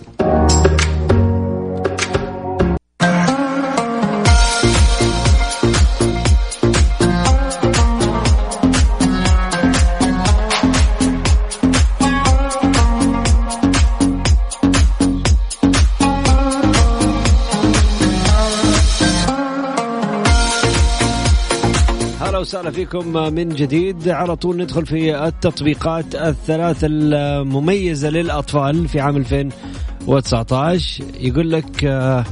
فيكم 22.82 23.34
من 23.34 23.48
جديد. 23.48 24.08
على 24.08 24.36
طول 24.36 24.56
ندخل 24.56 24.86
في 24.86 25.26
التطبيقات 25.26 26.14
الثلاث 26.14 26.78
المميزة 26.82 28.10
للأطفال 28.10 28.88
في 28.88 29.00
عام 29.00 29.16
2019 29.16 31.04
يقول 31.20 31.50
لك 31.50 31.84
آه، 31.84 32.24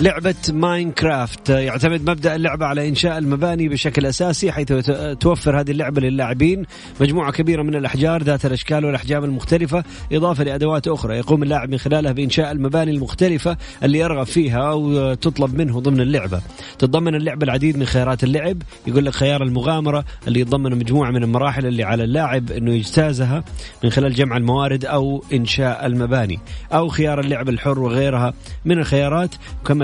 لعبة 0.00 0.34
ماينكرافت. 0.52 1.48
يعتمد 1.48 2.10
مبدأ 2.10 2.34
اللعبة 2.34 2.66
على 2.66 2.88
إنشاء 2.88 3.18
المباني 3.18 3.68
بشكل 3.68 4.06
أساسي 4.06 4.52
حيث 4.52 4.72
توفر 5.20 5.60
هذه 5.60 5.70
اللعبة 5.70 6.00
للاعبين. 6.00 6.66
مجموعة 7.00 7.32
كبيرة 7.32 7.62
من 7.62 7.74
الأحجار 7.74 8.22
ذات 8.22 8.46
الأشكال 8.46 8.84
والأحجام 8.84 9.24
المختلفة 9.24 9.84
إضافة 10.12 10.44
لأدوات 10.44 10.88
أخرى. 10.88 11.16
يقوم 11.16 11.42
اللاعب 11.42 11.70
من 11.70 11.78
خلالها 11.78 12.12
بإنشاء 12.12 12.52
المباني 12.52 12.90
المختلفة 12.90 13.56
اللي 13.82 13.98
يرغب 13.98 14.26
فيها 14.26 14.58
أو 14.58 15.14
تطلب 15.14 15.54
منه 15.54 15.80
ضمن 15.80 16.00
اللعبة. 16.00 16.40
تتضمن 16.78 17.14
اللعبة 17.14 17.44
العديد 17.44 17.78
من 17.78 17.86
خيارات 17.86 18.24
اللعب. 18.24 18.62
يقول 18.86 19.04
لك 19.04 19.12
خيار 19.12 19.42
المغامرة 19.42 20.04
اللي 20.28 20.40
يتضمن 20.40 20.78
مجموعة 20.78 21.10
من 21.10 21.22
المراحل 21.22 21.66
اللي 21.66 21.82
على 21.82 22.04
اللاعب 22.04 22.50
أنه 22.50 22.72
يجتازها 22.72 23.44
من 23.84 23.90
خلال 23.90 24.14
جمع 24.14 24.36
الموارد 24.36 24.84
أو 24.84 25.24
إنشاء 25.32 25.86
المباني. 25.86 26.38
أو 26.72 26.88
خيار 26.88 27.20
اللعب 27.20 27.48
الحر 27.48 27.78
وغيرها 27.78 28.34
من 28.64 28.78
الخيارات. 28.78 29.34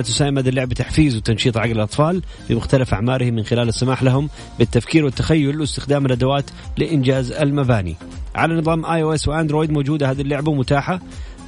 تساهم 0.03 0.39
هذه 0.39 0.49
اللعبة 0.49 0.75
تحفيز 0.75 1.17
وتنشيط 1.17 1.57
عقل 1.57 1.71
الأطفال 1.71 2.23
في 2.49 2.55
مختلف 2.55 2.95
أعمارهم 2.95 3.35
من 3.35 3.45
خلال 3.45 3.69
السماح 3.69 4.03
لهم 4.03 4.29
بالتفكير 4.59 5.05
والتخيل 5.05 5.61
واستخدام 5.61 6.07
الأدوات 6.07 6.45
لإنجاز 6.77 7.33
المباني. 7.33 7.97
على 8.35 8.55
نظام 8.55 8.87
iOS 8.87 9.29
و 9.29 9.34
Android 9.34 9.71
موجودة 9.71 10.11
هذه 10.11 10.21
اللعبة 10.21 10.55
متاحة 10.55 11.01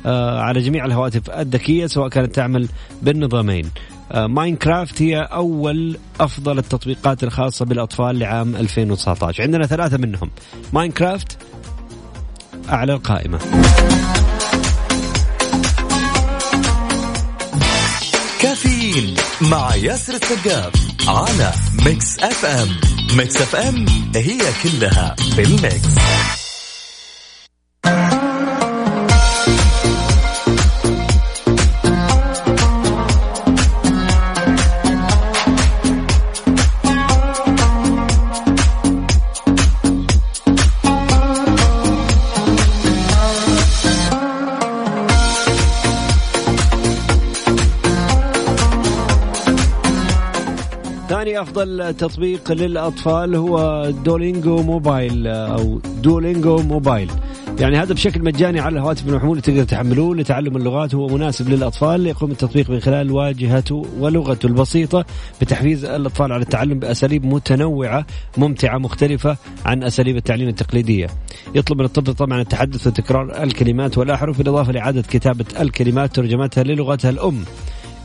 آه 0.06 0.40
على 0.40 0.60
جميع 0.60 0.84
الهواتف 0.84 1.30
الذكية 1.30 1.86
سواء 1.86 2.08
كانت 2.08 2.34
تعمل 2.34 2.68
بالنظامين. 3.02 3.70
آه 4.12 4.26
Minecraft 4.26 5.02
هي 5.02 5.18
أول 5.18 5.96
أفضل 6.20 6.58
التطبيقات 6.58 7.24
الخاصة 7.24 7.64
بالأطفال 7.64 8.18
لعام 8.18 8.56
2019 8.56 9.42
عندنا 9.42 9.66
ثلاثة 9.66 9.96
منهم. 9.96 10.30
Minecraft 10.72 11.38
أعلى 12.68 12.92
القائمة. 12.92 13.38
كافيين 18.92 19.14
مع 19.40 19.74
ياسر 19.74 20.14
السقاف 20.14 20.72
على 21.08 21.52
Mix 21.86 22.18
FM 22.18 22.68
Mix 23.16 23.36
FM 23.36 23.86
هي 24.16 24.38
كلها 24.62 25.16
بال 25.36 25.78
mix 25.78 26.41
ثاني 51.32 51.42
أفضل 51.42 51.94
تطبيق 51.94 52.52
للأطفال 52.52 53.34
هو 53.34 53.90
دولينجو 54.04 54.62
موبايل 54.62 55.26
أو 55.26 55.80
دولينجو 56.02 56.56
موبايل. 56.58 57.10
يعني 57.60 57.78
هذا 57.78 57.94
بشكل 57.94 58.22
مجاني 58.22 58.60
على 58.60 58.72
الهواتف 58.72 59.08
المحمولة 59.08 59.40
تقدر 59.40 59.64
تحملوه 59.64 60.16
لتعلم 60.16 60.56
اللغات. 60.56 60.94
هو 60.94 61.06
مناسب 61.06 61.48
للأطفال 61.48 62.06
يقوم 62.06 62.30
التطبيق 62.30 62.70
من 62.70 62.80
خلال 62.80 63.10
واجهته 63.10 63.86
ولغته 63.98 64.46
البسيطة 64.46 65.04
بتحفيز 65.40 65.84
الأطفال 65.84 66.32
على 66.32 66.42
التعلم 66.42 66.78
بأساليب 66.78 67.26
متنوعة 67.26 68.06
ممتعة 68.36 68.78
مختلفة 68.78 69.36
عن 69.64 69.82
أساليب 69.82 70.16
التعليم 70.16 70.48
التقليدية. 70.48 71.06
يطلب 71.54 71.78
من 71.78 71.84
الطفل 71.84 72.14
طبعا 72.14 72.40
التحدث 72.40 72.86
وتكرار 72.86 73.42
الكلمات 73.42 73.98
والأحرف 73.98 74.38
بالإضافة 74.38 74.72
لإعادة 74.72 75.02
كتابة 75.02 75.44
الكلمات 75.60 76.16
ترجمتها 76.16 76.64
للغتها 76.64 77.10
الأم. 77.10 77.44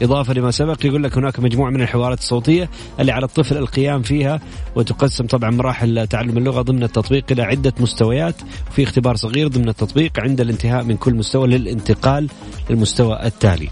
إضافة 0.02 0.34
لما 0.34 0.52
سبق 0.52 0.86
يقول 0.86 1.04
لك 1.04 1.18
هناك 1.18 1.40
مجموعة 1.40 1.70
من 1.70 1.82
الحوارات 1.82 2.20
الصوتية 2.20 2.70
اللي 3.00 3.12
على 3.12 3.26
الطفل 3.26 3.58
القيام 3.58 4.02
فيها 4.02 4.40
وتقسم 4.76 5.26
طبعا 5.28 5.52
مراحل 5.52 6.08
تعلم 6.08 6.38
اللغة 6.38 6.62
ضمن 6.62 6.84
التطبيق 6.84 7.26
إلى 7.32 7.42
عدة 7.44 7.74
مستويات 7.80 8.36
وفي 8.72 8.84
اختبار 8.84 9.16
صغير 9.16 9.48
ضمن 9.48 9.70
التطبيق 9.70 10.20
عند 10.20 10.42
الانتهاء 10.42 10.84
من 10.84 10.98
كل 10.98 11.16
مستوى 11.16 11.48
للانتقال 11.48 12.30
للمستوى 12.70 13.26
التالي. 13.26 13.70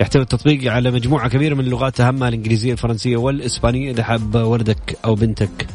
يحتوي 0.00 0.22
التطبيق 0.22 0.72
على 0.72 0.90
مجموعة 0.90 1.28
كبيرة 1.28 1.54
من 1.54 1.64
اللغات 1.64 2.00
أهمها 2.00 2.28
الإنجليزية 2.28 2.72
الفرنسية 2.72 3.16
والإسبانية. 3.16 3.90
إذا 3.90 4.02
حاب 4.02 4.34
ولدك 4.34 4.98
أو 5.04 5.14
بنتك 5.14 5.66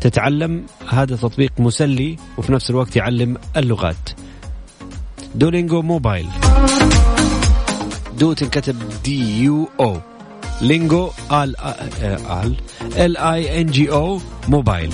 تتعلم 0.00 0.66
هذا 0.88 1.16
تطبيق 1.16 1.52
مسلي 1.58 2.16
وفي 2.38 2.52
نفس 2.52 2.70
الوقت 2.70 2.96
يعلم 2.96 3.36
اللغات. 3.56 4.10
Duolingo 5.34 5.82
Mobile. 5.82 6.26
Duo 8.18 8.32
تنكتب 8.32 8.76
D 9.04 9.42
U 9.42 9.68
O 9.80 10.00
lingo 10.60 11.10
L 11.32 11.54
L 11.60 12.56
L 12.96 13.16
I 13.16 13.60
N 13.60 13.66
G 13.66 13.90
O 13.90 14.20
mobile 14.48 14.92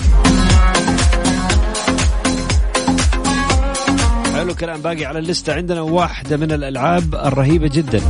حلو 4.33 4.55
كلام 4.55 4.81
باقي 4.81 5.05
على 5.05 5.19
الليستة 5.19 5.53
عندنا 5.53 5.81
واحدة 5.81 6.37
من 6.37 6.51
الألعاب 6.51 7.15
الرهيبة 7.15 7.67
جدا 7.67 8.01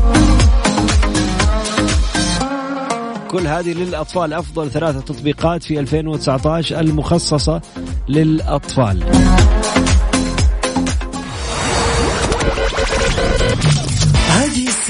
كل 3.28 3.47
هذه 3.47 3.73
للأطفال 3.73 4.34
أفضل 4.34 4.71
ثلاثة 4.71 4.99
تطبيقات 4.99 5.63
في 5.63 5.80
2019 5.80 6.80
المخصصة 6.80 7.62
للأطفال 8.10 9.04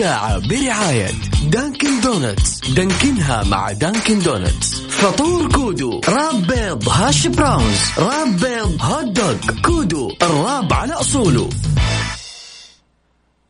الساعة 0.04 0.48
برعاية 0.48 1.08
Dunkin' 1.52 2.02
Donuts 2.04 2.72
دانكنها 2.74 3.44
مع 3.44 3.72
Dunkin' 3.72 4.20
Donuts 4.20 4.82
فطور 4.82 5.52
Kudu. 5.52 6.02
wrap 6.10 6.48
بيض 6.48 6.90
hash 6.90 7.28
browns. 7.28 7.80
wrap 8.00 8.28
بيض 8.28 8.82
hot 8.82 9.06
dog. 9.06 9.62
Kudu. 9.66 10.12
ال 10.22 10.32
wrap 10.32 10.74
على 10.74 10.94
أصوله. 10.94 11.50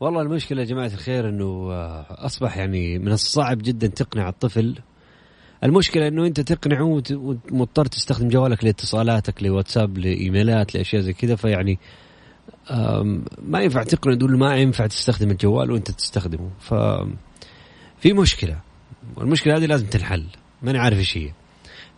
والله 0.00 0.22
المشكلة 0.22 0.60
يا 0.60 0.66
جماعة 0.66 0.86
الخير 0.86 1.28
إنه 1.28 1.44
آه، 1.72 2.06
أصبح 2.10 2.56
يعني 2.56 2.98
من 2.98 3.12
الصعب 3.12 3.58
جدا 3.62 3.86
تقنع 3.86 4.28
الطفل. 4.28 4.78
المشكلة 5.64 6.08
إنه 6.08 6.26
أنت 6.26 6.40
تقنعه 6.40 7.02
ومضطر 7.50 7.86
تستخدم 7.86 8.28
جوالك 8.28 8.64
لإتصالاتك 8.64 9.42
لواتساب 9.42 9.98
لإيميلات 9.98 10.74
لأشياء 10.74 11.02
زي 11.02 11.12
كذا. 11.12 11.36
فيعني 11.36 11.72
آم، 11.72 11.78
ما 13.42 13.60
ينفع 13.60 13.82
تقنع 13.82 14.14
تقول 14.14 14.38
ما 14.38 14.56
ينفع 14.56 14.86
تستخدم 14.86 15.30
الجوال 15.30 15.70
وانت 15.70 15.90
تستخدمه. 15.90 16.50
ف 16.60 16.74
في 17.98 18.12
مشكلة. 18.12 18.58
والمشكلة 19.16 19.56
هذه 19.56 19.66
لازم 19.66 19.86
تنحل. 19.86 20.24
ماني 20.62 20.78
عارف 20.78 20.98
إيش 20.98 21.16
هي. 21.18 21.30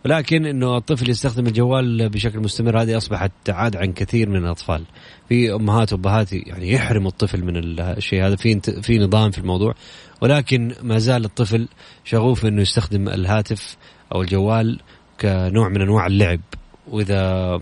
ولكن 0.05 0.45
إنه 0.45 0.77
الطفل 0.77 1.09
يستخدم 1.09 1.47
الجوال 1.47 2.09
بشكل 2.09 2.39
مستمر 2.39 2.81
هذه 2.81 2.97
أصبحت 2.97 3.31
عاد 3.49 3.75
عن 3.75 3.93
كثير 3.93 4.29
من 4.29 4.35
الأطفال. 4.35 4.83
في 5.29 5.53
أمهات 5.53 5.93
وأبهات 5.93 6.33
يعني 6.33 6.71
يحرموا 6.71 7.09
الطفل 7.09 7.43
من 7.43 7.79
الشيء 7.79 8.25
هذا. 8.25 8.35
في 8.35 8.59
في 8.59 8.99
نظام 8.99 9.31
في 9.31 9.37
الموضوع. 9.37 9.75
ولكن 10.21 10.73
ما 10.81 10.97
زال 10.97 11.25
الطفل 11.25 11.67
شغوف 12.03 12.45
إنه 12.45 12.61
يستخدم 12.61 13.09
الهاتف 13.09 13.77
أو 14.15 14.21
الجوال 14.21 14.79
كنوع 15.21 15.69
من 15.69 15.81
أنواع 15.81 16.07
اللعب. 16.07 16.39
وإذا 16.87 17.59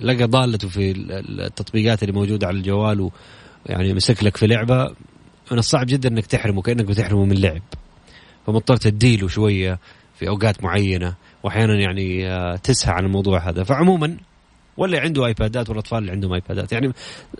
لقى 0.00 0.24
ضالته 0.24 0.68
في 0.68 0.90
ال- 0.90 1.40
التطبيقات 1.40 2.02
اللي 2.02 2.12
موجودة 2.14 2.46
على 2.46 2.56
الجوال 2.56 3.10
ويعني 3.66 3.94
مسك 3.94 4.24
لك 4.24 4.36
في 4.36 4.46
لعبة. 4.46 4.84
من 5.52 5.58
الصعب 5.58 5.86
جدا 5.86 6.08
إنك 6.08 6.26
تحرمه 6.26 6.62
كأنك 6.62 6.84
بتحرمه 6.84 7.24
من 7.24 7.36
لعب. 7.40 7.62
فمضطر 8.46 8.76
تديله 8.76 9.28
شوية 9.28 9.78
في 10.18 10.28
أوقات 10.28 10.64
معينة 10.64 11.14
واحيانا 11.42 11.74
يعني 11.80 12.28
آه، 12.28 12.56
تسهى 12.56 12.92
عن 12.94 13.04
الموضوع 13.04 13.48
هذا. 13.48 13.64
فعموما 13.64 14.16
ولا 14.76 15.00
عنده 15.00 15.26
آيبادات 15.26 15.68
والاطفال 15.70 15.98
اللي 15.98 16.12
عندهم 16.12 16.32
آيبادات. 16.32 16.72
يعني 16.72 16.92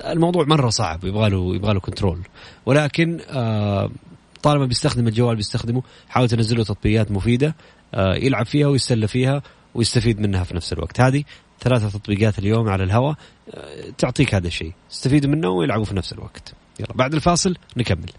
الموضوع 0.05 0.45
مرة 0.45 0.69
صعب 0.69 1.05
يبغى 1.05 1.31
له 1.31 1.55
يبغى 1.55 1.75
له 1.75 1.81
control 1.81 2.21
ولكن 2.67 3.21
آه، 3.31 3.91
طالما 4.43 4.67
بيستخدم 4.67 5.09
الجوال 5.09 5.37
بيستخدمه 5.37 5.83
حاول 6.09 6.29
تنزل 6.29 6.57
له 6.57 6.65
تطبيقات 6.65 7.11
مفيدة 7.13 7.55
آه، 7.95 8.15
يلعب 8.15 8.47
فيها 8.47 8.67
ويتسلى 8.67 9.09
فيها 9.09 9.43
ويستفيد 9.75 10.21
منها 10.21 10.45
في 10.45 10.57
نفس 10.57 10.73
الوقت. 10.73 11.01
هذه 11.01 11.25
ثلاثة 11.61 11.99
تطبيقات 11.99 12.39
اليوم 12.39 12.69
على 12.69 12.85
الهواء 12.85 13.15
آه، 13.55 13.91
تعطيك 13.99 14.35
هذا 14.35 14.47
الشيء. 14.47 14.73
استفيدوا 14.93 15.31
منه 15.31 15.49
ويلعبوا 15.49 15.85
في 15.85 15.95
نفس 15.95 16.13
الوقت. 16.13 16.53
يلا 16.81 16.93
بعد 16.95 17.15
الفاصل 17.15 17.57
نكمل. 17.77 18.11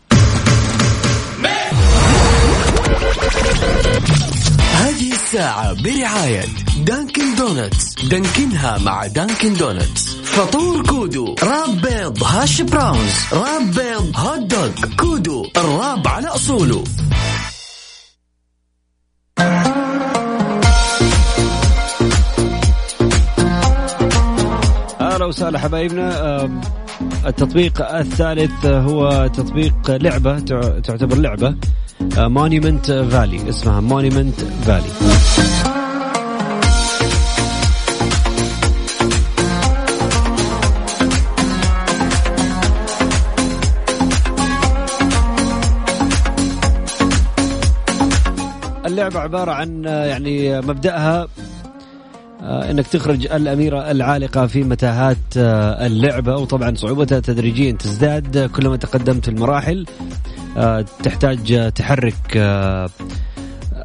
هذه 4.74 5.12
الساعة 5.14 5.84
برعاية 5.84 6.46
Dunkin' 6.86 7.36
Donuts. 7.36 8.06
دانكنها 8.06 8.78
مع 8.78 9.08
Dunkin' 9.08 9.54
Donuts. 9.54 10.16
فطور 10.16 10.86
Kudu 10.88 11.36
wrap 11.44 11.82
بيض 11.82 12.24
hash 12.24 12.62
browns 12.62 13.14
wrap 13.34 13.72
بيض 13.76 14.12
hot 14.16 14.40
dog. 14.40 14.96
Kudu 15.00 15.46
ال 15.58 15.68
wrap 15.68 16.08
على 16.08 16.28
أصوله. 16.28 16.84
وسهلا 25.30 25.60
حبايبنا 25.60 26.10
التطبيق 27.26 27.82
الثالث 27.96 28.66
هو 28.66 29.28
تطبيق 29.28 29.92
لعبة 29.92 30.40
تع- 30.40 30.80
تعتبر 30.80 31.16
لعبة 31.18 31.56
Monument 32.18 32.92
Valley 32.92 33.50
اسمها 33.50 33.80
Monument 33.80 34.36
Valley 34.42 34.90
اللعبة 48.86 49.20
عبارة 49.20 49.52
عن 49.52 49.88
آه، 49.88 50.06
يعني 50.06 50.62
مبدأها 50.62 51.22
آه، 51.22 51.28
إنك 52.42 52.88
تخرج 52.88 53.26
الأميرة 53.32 53.92
العالقة 53.92 54.48
في 54.48 54.64
متاهات 54.64 55.18
آه، 55.38 55.86
اللعبة 55.88 56.36
وطبعا 56.36 56.76
صعوبتها 56.76 57.20
تدريجيا 57.20 57.72
تزداد 57.72 58.38
آه، 58.38 58.48
كلما 58.48 58.76
تقدمت 58.76 59.28
المراحل. 59.28 59.86
آه، 60.58 60.86
تحتاج 61.04 61.52
آه، 61.52 61.70
تحرك 61.70 62.16
آه، 62.38 62.90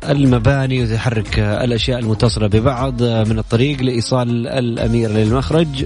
المباني 0.08 0.82
وتحرك 0.82 1.38
آه، 1.38 1.64
الأشياء 1.64 1.98
المتصلة 1.98 2.46
ببعض 2.46 3.02
آه، 3.02 3.24
من 3.24 3.38
الطريق 3.38 3.82
لإيصال 3.82 4.46
الاميره 4.48 5.12
للمخرج. 5.12 5.84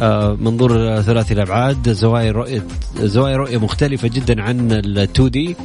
آه، 0.00 0.36
منظور 0.40 0.76
آه، 0.76 1.00
ثلاثي 1.00 1.34
الأبعاد 1.34 1.92
زوايا 1.92 2.32
رؤية 2.32 2.62
زوايا 3.00 3.36
رؤية 3.36 3.58
مختلفة 3.58 4.08
جدا 4.08 4.42
عن 4.42 4.72
ال 4.72 4.98
2 4.98 5.30
دي 5.30 5.56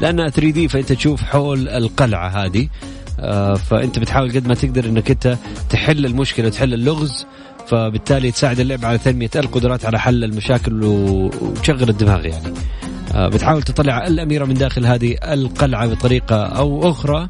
لأنها 0.00 0.28
3 0.28 0.50
دي 0.52 0.68
فأنت 0.68 0.92
تشوف 0.92 1.22
حول 1.22 1.68
القلعة 1.68 2.28
هذه. 2.28 2.62
آه، 2.62 2.68
فأنت 3.56 3.98
بتحاول 3.98 4.32
قد 4.32 4.48
ما 4.48 4.54
تقدر 4.54 4.84
إنك 4.84 5.10
أنت 5.10 5.38
تحل 5.70 6.06
المشكلة 6.06 6.48
تحل 6.48 6.74
اللغز 6.74 7.26
فبالتالي 7.66 8.30
تساعد 8.30 8.60
اللعبه 8.60 8.88
على 8.88 8.98
تنمية 8.98 9.30
القدرات 9.36 9.86
على 9.86 10.00
حل 10.00 10.24
المشاكل 10.24 10.84
وتشغل 10.84 11.88
الدماغ 11.88 12.26
يعني. 12.26 12.54
آه، 13.14 13.28
بتحاول 13.28 13.62
تطلع 13.62 14.06
الأميرة 14.06 14.44
من 14.44 14.54
داخل 14.54 14.86
هذه 14.86 15.16
القلعة 15.22 15.86
بطريقة 15.86 16.36
أو 16.36 16.90
أخرى 16.90 17.28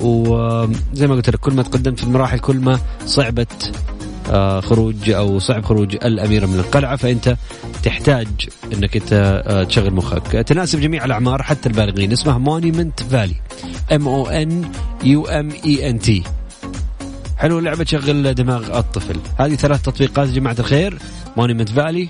وزي 0.00 1.06
ما 1.06 1.14
قلت 1.14 1.30
لك 1.30 1.38
كل 1.38 1.54
ما 1.54 1.62
تقدمت 1.62 1.98
في 1.98 2.04
المراحل 2.04 2.38
كل 2.38 2.56
ما 2.56 2.78
صعبت 3.06 3.72
آه، 3.72 4.01
خروج 4.60 5.10
أو 5.10 5.38
صعب 5.38 5.64
خروج 5.64 5.94
الاميره 5.94 6.46
من 6.46 6.58
القلعة 6.58 6.96
فأنت 6.96 7.36
تحتاج 7.82 8.28
إنك 8.72 8.96
أنت 8.96 9.42
آه، 9.46 9.64
تشغل 9.64 9.94
مخك. 9.94 10.26
تناسب 10.26 10.80
جميع 10.80 11.04
الأعمار 11.04 11.42
حتى 11.42 11.68
البالغين. 11.68 12.12
اسمها 12.12 12.38
مونيمنت 12.38 13.02
فالي 13.02 13.34
M 13.92 14.08
O 14.08 14.26
N 14.26 14.64
U 15.04 15.26
M 15.26 15.48
E 15.64 15.90
N 15.90 15.98
T 15.98 16.22
حلو 17.36 17.58
اللعبة 17.58 17.84
تشغل 17.84 18.34
دماغ 18.34 18.78
الطفل. 18.78 19.16
هذه 19.38 19.54
ثلاث 19.54 19.82
تطبيقات 19.82 20.28
يا 20.28 20.34
جماعة 20.34 20.56
الخير. 20.58 20.98
Monument 21.36 21.68
Valley 21.68 22.08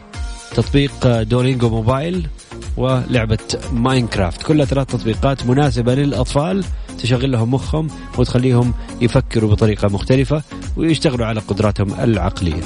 تطبيق 0.54 1.06
آه، 1.06 1.22
Duolingo 1.22 1.68
Mobile 1.68 2.26
ولعبة 2.76 3.38
Minecraft. 3.72 4.42
كلها 4.42 4.66
ثلاث 4.66 4.86
تطبيقات 4.86 5.46
مناسبة 5.46 5.94
للأطفال 5.94 6.64
تشغل 6.98 7.32
لهم 7.32 7.54
مخهم 7.54 7.88
وتخليهم 8.18 8.74
يفكروا 9.00 9.50
بطريقة 9.50 9.88
مختلفة 9.88 10.42
ويشتغلوا 10.76 11.26
على 11.26 11.40
قدراتهم 11.40 12.00
العقلية. 12.00 12.62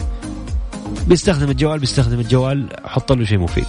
بيستخدم 1.07 1.51
الجوال 1.51 1.79
بيستخدم 1.79 2.21
الجوال 2.21 2.69
حط 2.85 3.13
له 3.13 3.25
شيء 3.25 3.39
مفيد. 3.39 3.67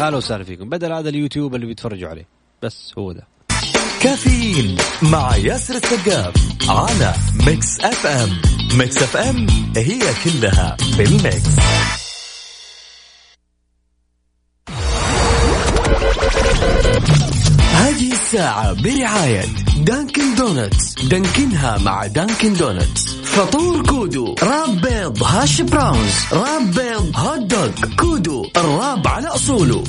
أهلا 0.00 0.16
وسهلا 0.16 0.44
فيكم. 0.44 0.68
بدل 0.68 0.92
هذا 0.92 1.08
اليوتيوب 1.08 1.54
اللي 1.54 1.66
بيتفرجوا 1.66 2.08
عليه. 2.08 2.26
بس 2.62 2.92
هو 2.98 3.12
ده. 3.12 3.26
كافيين 4.00 4.76
مع 5.02 5.36
ياسر 5.36 5.74
السقاف 5.74 6.34
على 6.68 7.14
ميكس 7.46 7.80
أف 7.80 8.06
أم. 8.06 8.30
ميكس 8.78 9.02
أف 9.02 9.16
أم 9.16 9.46
هي 9.76 10.00
كلها 10.24 10.76
بالميكس 10.98 11.56
الساعة 18.32 18.72
برعاية 18.72 19.44
Dunkin' 19.76 20.34
Donuts. 20.34 20.94
دانكنها 20.94 21.78
مع 21.78 22.06
Dunkin' 22.06 22.54
Donuts. 22.54 23.14
فطور 23.24 23.82
Kudu 23.82 24.34
wrap 24.42 24.80
بيض 24.80 25.22
hash 25.22 25.60
browns 25.60 26.14
wrap 26.32 26.70
بيض 26.70 27.12
hot 27.16 27.38
dog 27.38 27.70
كودو 27.98 28.50
الراب 28.56 29.06
على 29.06 29.26
أصوله. 29.26 29.84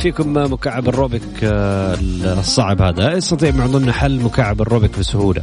فيكم 0.00 0.52
مكعب 0.52 0.88
الروبيك 0.88 1.22
آه، 1.44 1.94
الصعب 2.38 2.82
هذا. 2.82 3.12
يستطيع 3.12 3.50
من 3.50 3.66
ضمن 3.66 3.92
حل 3.92 4.20
مكعب 4.20 4.60
الروبيك 4.60 4.98
بسهولة 4.98 5.42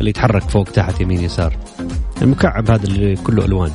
اللي 0.00 0.10
يتحرك 0.10 0.42
فوق 0.42 0.64
تحت 0.64 1.00
يمين 1.00 1.20
يسار. 1.20 1.56
المكعب 2.22 2.70
هذا 2.70 2.84
اللي 2.84 3.16
كله 3.16 3.44
ألوان. 3.44 3.70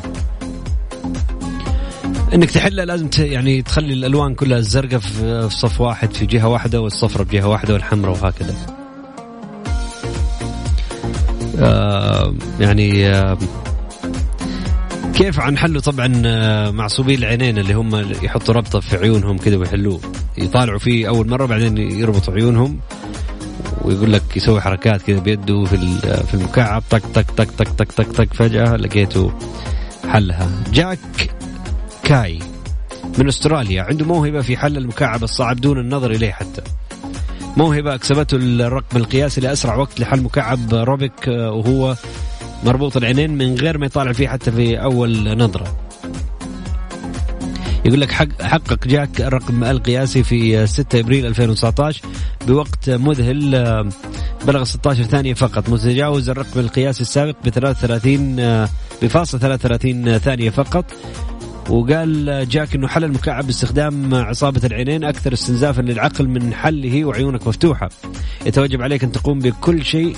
إنك 2.34 2.52
تحله 2.52 2.84
لازم 2.84 3.10
يعني 3.20 3.62
تخلي 3.62 3.94
الألوان 3.94 4.36
كلها 4.36 4.58
الزرقاء 4.58 5.00
في 5.00 5.50
في 5.50 5.56
صف 5.56 5.82
واحد 5.82 6.14
في 6.14 6.26
جهة 6.26 6.48
واحدة 6.48 6.82
والصفراء 6.82 7.24
بجهة 7.24 7.48
واحدة 7.48 7.74
والحمراء 7.74 8.12
وهكذا. 8.12 8.56
آه 11.60 12.34
يعني 12.60 13.10
آه 13.10 13.38
كيف 15.16 15.40
عن 15.40 15.58
حله 15.58 15.80
طبعا 15.80 16.22
آه، 16.26 16.72
معصوبين 16.72 17.20
العينين 17.20 17.58
اللي 17.58 17.74
هم 17.74 17.96
يحطوا 18.24 18.54
ربطة 18.54 18.80
في 18.80 18.98
عيونهم 18.98 19.38
كذا 19.38 19.58
ويحلوه. 19.58 20.00
يطالعوا 20.38 20.80
فيه 20.80 21.08
أول 21.08 21.30
مرة 21.30 21.46
بعدين 21.46 21.78
يربطوا 21.78 22.34
عيونهم 22.34 22.80
ويقول 23.82 24.14
لك 24.14 24.38
يسوي 24.38 24.62
حركات 24.62 25.02
كذا 25.02 25.20
بيده 25.20 25.64
في 25.64 25.78
في 26.28 26.34
المكعب 26.34 26.84
طق 26.90 27.02
طق 27.14 27.32
طق 27.38 27.48
طق 27.58 27.72
طق 27.78 27.92
طق 27.92 28.12
طق 28.12 28.34
فجأة 28.34 28.76
لقيته 28.76 29.32
حلها. 30.10 30.50
جاك 30.74 31.00
كاي 32.04 32.40
من 33.18 33.28
أستراليا. 33.28 33.84
عنده 33.84 34.06
موهبة 34.06 34.42
في 34.42 34.58
حل 34.58 34.78
المكعب 34.78 35.24
الصعب 35.24 35.56
دون 35.62 35.80
النظر 35.80 36.12
إليه 36.12 36.32
حتى. 36.32 36.62
موهبة 37.58 37.96
أكسبته 37.96 38.38
الرقم 38.38 38.98
القياسي 38.98 39.42
لأسرع 39.42 39.76
وقت 39.76 40.00
لحل 40.00 40.22
مكعب 40.22 40.74
روبيك 40.74 41.30
آه، 41.30 41.52
وهو 41.52 41.96
مربوط 42.64 42.98
العينين 42.98 43.38
من 43.38 43.56
غير 43.56 43.78
ما 43.78 43.86
يطالع 43.86 44.12
فيه 44.12 44.28
حتى 44.28 44.52
في 44.52 44.82
أول 44.82 45.38
نظرة. 45.38 45.78
يقول 47.86 48.02
لك 48.02 48.12
حق 48.12 48.42
حقق 48.42 48.88
جاك 48.88 49.22
الرقم 49.22 49.64
القياسي 49.64 50.24
في 50.24 50.68
6 50.68 51.00
إبريل 51.00 51.26
2019 51.26 52.02
بوقت 52.48 52.90
مذهل 52.90 53.56
آه، 53.56 53.90
بلغ 54.48 54.64
16 54.64 55.04
ثانية 55.04 55.34
فقط. 55.34 55.70
متجاوز 55.70 56.30
الرقم 56.30 56.60
القياسي 56.60 57.02
السابق 57.02 57.36
ب 57.46 57.50
33 57.50 58.40
آه، 58.40 58.70
بفاصل 59.02 59.40
33 59.40 60.18
ثانية 60.18 60.50
فقط. 60.50 60.86
وقال 61.70 62.48
جاك 62.50 62.76
إنه 62.76 62.88
حل 62.88 63.04
المكعب 63.04 63.46
باستخدام 63.46 64.16
عصابة 64.16 64.62
العينين 64.64 65.04
أكثر 65.04 65.34
استنزافا 65.34 65.82
للعقل 65.82 66.28
من 66.28 66.54
حله 66.54 67.06
وعيونك 67.06 67.48
مفتوحة. 67.48 67.90
يتوجب 68.46 68.82
عليك 68.82 69.04
أن 69.04 69.12
تقوم 69.12 69.40
بكل 69.40 69.86
شيء 69.86 70.16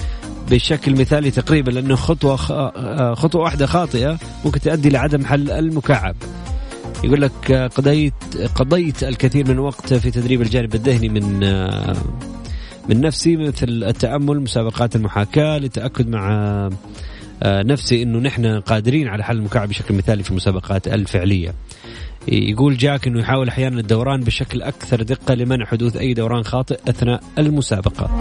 بشكل 0.51 0.99
مثالي 0.99 1.31
تقريبا 1.31 1.71
لأنه 1.71 1.95
خطوة. 1.95 2.39
آه، 2.51 3.13
خطوة 3.13 3.41
واحدة 3.41 3.65
خاطئة 3.65 4.19
ممكن 4.45 4.59
تؤدي 4.59 4.89
لعدم 4.89 5.25
حل 5.25 5.51
المكعب. 5.51 6.15
يقول 7.03 7.21
لك 7.21 7.51
آه، 7.51 7.67
قضيت 7.67 8.13
قضيت 8.55 9.03
الكثير 9.03 9.45
من 9.45 9.51
الوقت 9.51 9.93
في 9.93 10.11
تدريب 10.11 10.41
الجانب 10.41 10.75
الذهني 10.75 11.09
من 11.09 11.43
آه، 11.43 11.95
من 12.89 13.01
نفسي 13.01 13.37
مثل 13.37 13.67
التأمل 13.67 14.39
مسابقات 14.39 14.95
المحاكاة 14.95 15.57
للتاكد 15.57 16.07
مع 16.07 16.69
نفسي 17.45 18.03
إنه 18.03 18.19
نحن 18.19 18.59
قادرين 18.59 19.07
على 19.07 19.23
حل 19.23 19.37
المكعب 19.37 19.69
بشكل 19.69 19.95
مثالي 19.95 20.23
في 20.23 20.31
المسابقات 20.31 20.87
الفعلية. 20.87 21.53
يقول 22.27 22.77
جاك 22.77 23.07
إنه 23.07 23.19
يحاول 23.19 23.47
أحيانا 23.47 23.79
الدوران 23.79 24.19
بشكل 24.19 24.61
أكثر 24.61 25.03
دقة 25.03 25.33
لمنع 25.33 25.65
حدوث 25.65 25.97
أي 25.97 26.13
دوران 26.13 26.43
خاطئ 26.43 26.79
أثناء 26.87 27.23
المسابقة. 27.37 28.19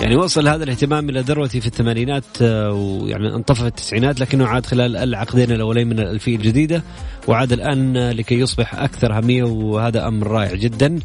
يعني 0.00 0.16
وصل 0.16 0.48
هذا 0.48 0.64
الاهتمام 0.64 1.08
إلى 1.08 1.20
ذروته 1.20 1.60
في 1.60 1.66
الثمانينات 1.66 2.24
آه، 2.42 2.72
ويعني 2.72 3.34
انطفى 3.34 3.66
التسعينات 3.66 4.20
لكنه 4.20 4.46
عاد 4.46 4.66
خلال 4.66 4.96
العقدين 4.96 5.50
الأولين 5.50 5.88
من 5.88 5.98
الألفية 5.98 6.36
الجديدة 6.36 6.82
وعاد 7.28 7.52
الآن 7.52 8.10
لكي 8.10 8.38
يصبح 8.38 8.74
أكثر 8.74 9.16
أهمية 9.18 9.42
وهذا 9.44 10.08
أمر 10.08 10.26
رائع 10.26 10.54
جدا. 10.54 10.98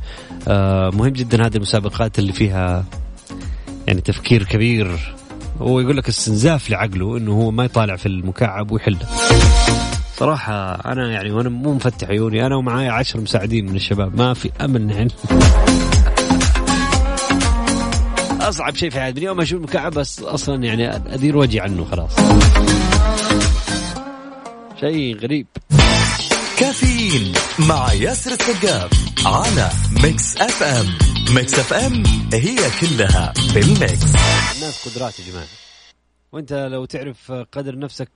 آه، 0.47 0.89
مهم 0.89 1.09
جدا 1.09 1.45
هذه 1.45 1.55
المسابقات 1.55 2.19
اللي 2.19 2.33
فيها 2.33 2.85
يعني 3.87 4.01
تفكير 4.01 4.43
كبير. 4.43 5.15
هو 5.61 5.79
يقول 5.79 5.97
لك 5.97 6.07
استنزاف 6.07 6.69
لعقله 6.69 7.17
إنه 7.17 7.31
هو 7.31 7.51
ما 7.51 7.65
يطالع 7.65 7.95
في 7.95 8.05
المكعب 8.05 8.71
ويحله 8.71 8.99
صراحة 10.15 10.73
أنا 10.91 11.11
يعني 11.11 11.31
وأنا 11.31 11.49
مو 11.49 11.73
مفتح 11.73 12.07
عيوني 12.09 12.45
أنا 12.45 12.55
ومعايا 12.55 12.91
عشر 12.91 13.21
مساعدين 13.21 13.65
من 13.65 13.75
الشباب 13.75 14.17
ما 14.17 14.33
في 14.33 14.51
أمل 14.61 14.91
يعني 14.91 15.11
أصعب 18.49 18.75
شيء 18.75 18.89
في 18.89 18.99
حياتي. 18.99 19.19
من 19.19 19.25
يوم 19.25 19.41
أشوف 19.41 19.61
مكعب 19.61 19.91
بس 19.91 20.19
أصلا 20.21 20.63
يعني 20.63 20.95
أدير 20.95 21.37
وجهي 21.37 21.59
عنه 21.59 21.85
خلاص. 21.85 22.15
شيء 24.79 25.17
غريب. 25.17 25.47
كافيين 26.59 27.33
مع 27.69 27.93
ياسر 27.93 28.31
السقاف 28.31 28.91
على 29.25 29.69
Mix 30.03 30.37
FM. 30.37 30.85
Mix 31.35 31.59
FM 31.59 32.03
هي 32.33 32.57
كلها 32.81 33.33
بال 33.53 33.78
mix 33.78 34.15
الناس 34.55 34.87
قدرات 34.87 35.19
يا 35.19 35.31
جماعة. 35.31 35.47
وأنت 36.31 36.53
لو 36.53 36.85
تعرف 36.85 37.31
قدر 37.31 37.79
نفسك 37.79 38.09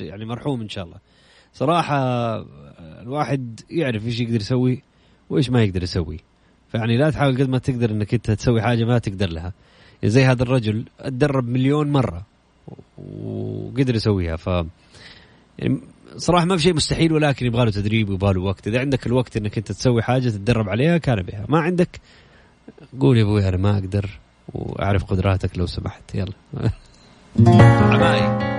يعني 0.00 0.24
مرحوم 0.24 0.60
إن 0.60 0.68
شاء 0.68 0.84
الله. 0.84 0.96
صراحة 1.54 1.98
الواحد 3.02 3.60
يعرف 3.70 4.06
إيش 4.06 4.20
يقدر 4.20 4.40
يسوي 4.40 4.82
وإيش 5.30 5.50
ما 5.50 5.62
يقدر 5.62 5.82
يسوي. 5.82 6.20
فيعني 6.72 6.98
لا 6.98 7.10
تحاول 7.10 7.36
قد 7.42 7.48
ما 7.48 7.58
تقدر 7.58 7.90
إنك 7.90 8.14
أنت 8.14 8.30
تسوي 8.30 8.62
حاجة 8.62 8.84
ما 8.84 8.98
تقدر 8.98 9.28
لها. 9.28 9.52
زي 10.04 10.24
هذا 10.24 10.42
الرجل 10.42 10.84
اتدرب 11.00 11.48
مليون 11.48 11.92
مرة 11.92 12.22
وقدر 12.98 13.94
يسويها. 13.94 14.36
ف 14.36 14.46
يعني 15.58 15.80
صراحة 16.16 16.44
ما 16.44 16.56
في 16.56 16.62
شيء 16.62 16.74
مستحيل 16.74 17.12
ولكن 17.12 17.46
يبغى 17.46 17.64
له 17.64 17.70
تدريب 17.70 18.08
ويبغى 18.08 18.34
له 18.34 18.40
وقت. 18.40 18.68
إذا 18.68 18.80
عندك 18.80 19.06
الوقت 19.06 19.36
إنك 19.36 19.58
أنت 19.58 19.72
تسوي 19.72 20.02
حاجة 20.02 20.28
تتدرب 20.28 20.68
عليها 20.68 20.98
كان 20.98 21.22
بها. 21.22 21.46
ما 21.48 21.58
عندك 21.58 22.00
قول 23.00 23.16
يا 23.16 23.22
أبوي 23.22 23.48
أنا 23.48 23.56
ما 23.56 23.78
أقدر 23.78 24.10
وأعرف 24.54 25.04
قدراتك 25.04 25.58
لو 25.58 25.66
سمحت. 25.66 26.14
يلا. 26.14 26.32
عماي 27.92 28.55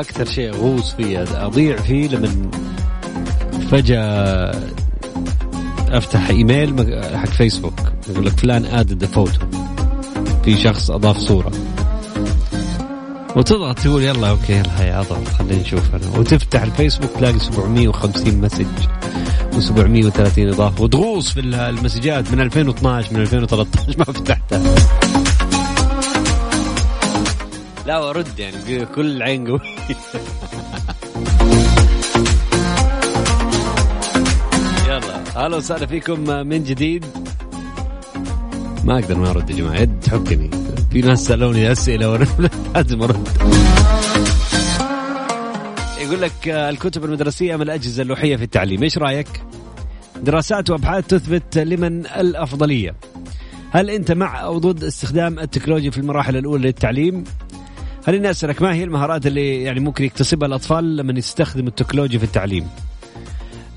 أكثر 0.00 0.24
شيء 0.24 0.54
أغوص 0.54 0.94
فيه 0.94 1.24
أضيع 1.46 1.76
فيه 1.76 2.08
لما 2.08 2.50
فجأة 3.70 4.52
أفتح 5.88 6.28
إيميل 6.28 7.00
حق 7.16 7.26
فيسبوك 7.28 7.80
يقول 8.08 8.26
لك 8.26 8.32
فلان 8.40 8.64
added 8.64 9.04
photo 9.04 9.46
في 10.44 10.56
شخص 10.56 10.90
أضاف 10.90 11.18
صورة. 11.18 11.52
وتضغط 13.36 13.78
تقول 13.78 14.02
يلا 14.02 14.30
okay 14.30 14.52
يلا 14.52 14.80
هيا 14.80 15.00
أضغط 15.00 15.28
خلينا 15.28 15.62
نشوف 15.62 15.94
أنا. 15.94 16.18
وتفتح 16.18 16.62
الفيسبوك 16.62 17.10
تلاقي 17.10 17.38
750 17.38 18.40
message 18.40 18.66
و730 19.52 20.38
إضافة. 20.38 20.82
وتغوص 20.82 21.32
في 21.32 21.40
المسجات 21.40 22.32
من 22.32 22.40
2012 22.40 23.14
من 23.14 23.20
2013 23.20 23.98
ما 23.98 24.04
فتحتها. 24.04 24.74
لا 27.88 27.98
وارد 27.98 28.38
يعني 28.38 28.86
كل 28.86 29.22
عين 29.22 29.46
قوي 29.48 29.60
يلا 34.88 35.44
أهلا 35.44 35.56
وسهلا 35.56 35.86
فيكم 35.86 36.20
من 36.46 36.64
جديد. 36.64 37.04
ما 38.84 38.98
أقدر 38.98 39.18
ما 39.18 39.30
أرد 39.30 39.50
يا 39.50 39.56
جماعة 39.56 39.80
يد 39.80 40.00
تحكني 40.00 40.50
في 40.90 41.00
ناس 41.00 41.26
سألوني 41.26 41.72
أسئلة 41.72 42.10
وأنا 42.10 42.26
لازم 42.74 43.02
أرد. 43.02 43.28
يقول 46.00 46.22
لك 46.22 46.48
الكتب 46.48 47.04
المدرسية 47.04 47.56
من 47.56 47.62
الأجهزة 47.62 48.02
اللوحية 48.02 48.36
في 48.36 48.44
التعليم 48.44 48.82
إيش 48.82 48.98
رأيك؟ 48.98 49.42
دراسات 50.22 50.70
وأبحاث 50.70 51.06
تثبت 51.06 51.58
لمن 51.58 52.06
الأفضلية. 52.06 52.94
هل 53.70 53.90
أنت 53.90 54.12
مع 54.12 54.42
أو 54.42 54.58
ضد 54.58 54.84
استخدام 54.84 55.38
التكنولوجيا 55.38 55.90
في 55.90 55.98
المراحل 55.98 56.36
الأولى 56.36 56.66
للتعليم؟ 56.66 57.24
خليني 58.06 58.30
أسألك 58.30 58.62
ما 58.62 58.74
هي 58.74 58.84
المهارات 58.84 59.26
اللي 59.26 59.62
يعني 59.62 59.80
ممكن 59.80 60.04
يكتسبها 60.04 60.48
الأطفال 60.48 60.96
لما 60.96 61.18
يستخدموا 61.18 61.68
التكنولوجيا 61.68 62.18
في 62.18 62.24
التعليم؟ 62.24 62.68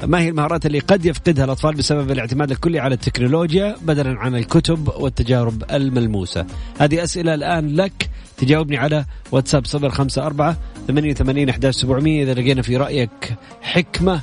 ما 0.03 0.19
هي 0.19 0.29
المهارات 0.29 0.65
اللي 0.65 0.79
قد 0.79 1.05
يفقدها 1.05 1.45
الأطفال 1.45 1.75
بسبب 1.75 2.11
الاعتماد 2.11 2.51
الكلي 2.51 2.79
على 2.79 2.93
التكنولوجيا 2.95 3.75
بدلا 3.81 4.19
عن 4.19 4.35
الكتب 4.35 4.87
والتجارب 4.97 5.63
الملموسة؟ 5.71 6.45
هذه 6.79 7.03
أسئلة 7.03 7.33
الآن 7.33 7.75
لك. 7.75 8.09
تجاوبني 8.37 8.77
على 8.77 9.05
واتساب 9.31 9.65
صفر 9.65 9.89
خمسة 9.89 10.25
أربعة 10.25 10.57
ثمانية 10.87 11.11
وثمانين 11.11 11.49
أحداش 11.49 11.75
سبعمية 11.75 12.23
إذا 12.23 12.33
لقينا 12.33 12.61
في 12.61 12.77
رأيك 12.77 13.35
حكمة 13.61 14.21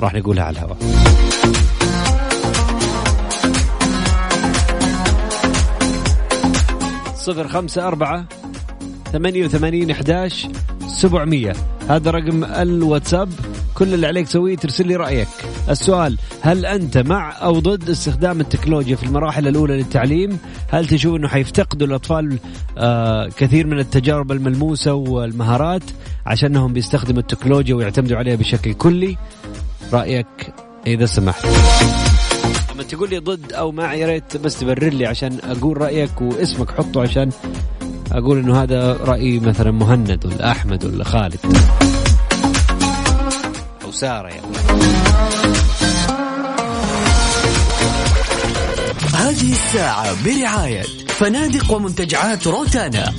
راح 0.00 0.14
نقولها 0.14 0.44
على 0.44 0.58
الهواء. 0.58 0.78
صفر 7.16 7.48
خمسة 7.48 7.88
أربعة 7.88 8.24
ثمانية 9.12 9.44
وثمانين 9.44 9.90
أحداش 9.90 10.46
سبعمية. 10.88 11.52
هذا 11.88 12.10
رقم 12.10 12.44
الواتساب. 12.44 13.28
كل 13.74 13.94
اللي 13.94 14.06
عليك 14.06 14.26
تسويه 14.26 14.56
ترسل 14.56 14.86
لي 14.86 14.96
رأيك. 14.96 15.28
السؤال 15.70 16.18
هل 16.40 16.66
أنت 16.66 16.98
مع 16.98 17.42
أو 17.42 17.58
ضد 17.58 17.90
استخدام 17.90 18.40
التكنولوجيا 18.40 18.96
في 18.96 19.02
المراحل 19.02 19.48
الأولى 19.48 19.76
للتعليم؟ 19.76 20.38
هل 20.68 20.86
تشوف 20.86 21.16
أنه 21.16 21.28
حيفتقدوا 21.28 21.86
الأطفال 21.86 22.38
آه 22.78 23.28
كثير 23.36 23.66
من 23.66 23.78
التجارب 23.78 24.32
الملموسة 24.32 24.94
والمهارات 24.94 25.82
عشانهم 26.26 26.72
بيستخدموا 26.72 27.20
التكنولوجيا 27.20 27.74
ويعتمدوا 27.74 28.16
عليها 28.16 28.36
بشكل 28.36 28.74
كلي؟ 28.74 29.16
رأيك 29.92 30.26
إذا 30.86 31.06
سمحت. 31.06 31.46
لما 32.74 32.82
تقول 32.82 33.10
لي 33.10 33.18
ضد 33.18 33.52
أو 33.52 33.72
مع 33.72 33.94
يا 33.94 34.06
ريت 34.06 34.36
بس 34.36 34.60
تبرر 34.60 34.88
لي 34.88 35.06
عشان 35.06 35.38
أقول 35.44 35.80
رأيك 35.80 36.20
واسمك 36.20 36.70
حطه 36.70 37.02
عشان 37.02 37.30
أقول 38.12 38.38
إنه 38.38 38.62
هذا 38.62 38.92
راي 38.92 39.38
مثلا 39.38 39.70
مهند 39.70 40.26
ولا 40.26 40.50
أحمد 40.50 40.84
ولا 40.84 41.04
خالد. 41.04 41.38
أو 43.84 43.92
سارة 43.92 44.28
يعني. 44.28 44.46
هذه 49.14 49.52
الساعة 49.52 50.24
برعاية 50.24 50.82
فنادق 51.08 51.72
ومنتجعات 51.72 52.46
روتانا. 52.46 53.12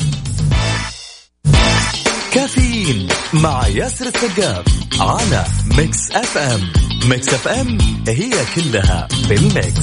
كافيين 2.34 3.08
مع 3.34 3.68
ياسر 3.68 4.06
السقاف 4.06 4.66
على 5.00 5.46
ميكس 5.78 6.12
أف 6.12 6.38
أم. 6.38 6.62
ميكس 7.10 7.34
أف 7.34 7.48
أم 7.48 7.78
هي 8.08 8.32
كلها 8.56 9.08
بالميكس. 9.30 9.82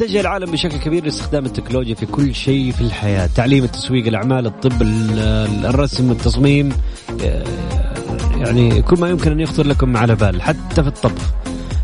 يتجه 0.00 0.20
العالم 0.20 0.50
بشكل 0.50 0.76
كبير 0.78 1.04
لاستخدام 1.04 1.46
التكنولوجيا 1.46 1.94
في 1.94 2.06
كل 2.06 2.34
شيء 2.34 2.72
في 2.72 2.80
الحياة. 2.80 3.28
تعليم 3.34 3.64
التسويق 3.64 4.06
الأعمال 4.06 4.46
الطب 4.46 4.82
ال- 4.82 5.66
الرسم 5.66 6.10
التصميم 6.10 6.72
آه، 7.24 7.44
يعني 8.36 8.82
كل 8.82 9.00
ما 9.00 9.08
يمكن 9.10 9.30
أن 9.32 9.40
يخطر 9.40 9.66
لكم 9.66 9.96
على 9.96 10.14
بال 10.14 10.42
حتى 10.42 10.82
في 10.82 10.88
الطبخ 10.88 11.22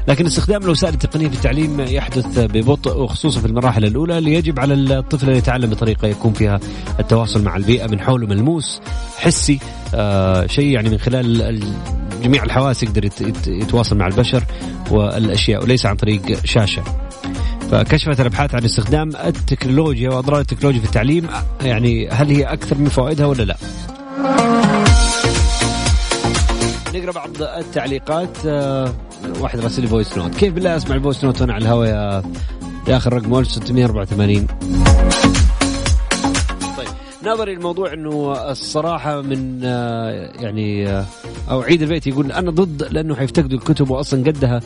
لكن 0.09 0.27
استخدام 0.27 0.63
الوسائل 0.63 0.95
التقنية 0.95 1.29
في 1.29 1.35
التعليم 1.35 1.81
يحدث 1.81 2.39
ببطء 2.39 2.99
وخصوصا 2.99 3.41
في 3.41 3.47
المراحل 3.47 3.85
الأولى 3.85 4.21
ليجب 4.21 4.61
على 4.61 4.75
الطفل 4.75 5.31
أن 5.31 5.37
يتعلم 5.37 5.71
بطريقة 5.71 6.09
يكون 6.09 6.33
فيها 6.33 6.61
التواصل 7.01 7.43
مع 7.45 7.57
البيئة 7.57 7.87
من 7.87 8.01
حوله 8.01 8.27
ملموس 8.27 8.81
حسي 9.19 9.59
آه 9.95 10.47
شيء 10.47 10.67
يعني 10.67 10.91
من 10.91 10.99
خلال 10.99 11.43
ال- 11.43 11.73
جميع 12.23 12.43
الحواس 12.45 12.83
يقدر 12.83 13.05
يت- 13.05 13.21
يت- 13.21 13.47
يتواصل 13.47 13.97
مع 13.97 14.07
البشر 14.07 14.45
والأشياء 14.91 15.63
وليس 15.63 15.87
عن 15.87 15.97
طريق 15.97 16.45
شاشة. 16.45 16.83
فكشفت 17.71 18.21
الأبحاث 18.21 18.55
عن 18.55 18.65
استخدام 18.65 19.09
التكنولوجيا 19.17 20.11
وأضرار 20.11 20.41
التكنولوجيا 20.41 20.81
في 20.81 20.87
التعليم 20.87 21.27
يعني 21.63 22.09
هل 22.09 22.31
هي 22.31 22.45
أكثر 22.45 22.79
من 22.79 22.89
فوائدها 22.89 23.27
ولا 23.27 23.43
لا؟ 23.43 23.57
نقرأ 26.95 27.13
بعض 27.13 27.31
التعليقات 27.43 28.47
آه، 28.47 28.95
واحد 29.41 29.61
راسل 29.61 29.87
voice 29.87 30.19
note 30.19 30.35
كيف 30.35 30.55
بالله 30.55 30.77
أسمع 30.77 30.97
ال 30.97 31.01
voice 31.01 31.25
note 31.25 31.41
وأنا 31.41 31.53
على 31.53 31.63
الهواء 31.63 31.89
يا 31.89 32.23
يا 32.89 32.97
أخي 32.97 33.09
الرقم 33.09 33.35
1684 33.39 34.47
طيب 34.47 35.34
نظري 37.27 37.53
الموضوع 37.53 37.93
إنه 37.93 38.33
الصراحة 38.51 39.21
من 39.23 39.61
آه، 39.65 40.31
يعني 40.41 40.89
آه، 40.89 41.05
أو 41.51 41.61
عيد 41.63 41.83
البيت 41.83 42.07
يقول 42.07 42.33
أنا 42.33 42.51
ضد 42.51 42.83
لأنه 42.83 43.15
حيفتقدوا 43.17 43.59
الكتب 43.59 43.91
واصلا 43.91 44.25
قدها 44.25 44.61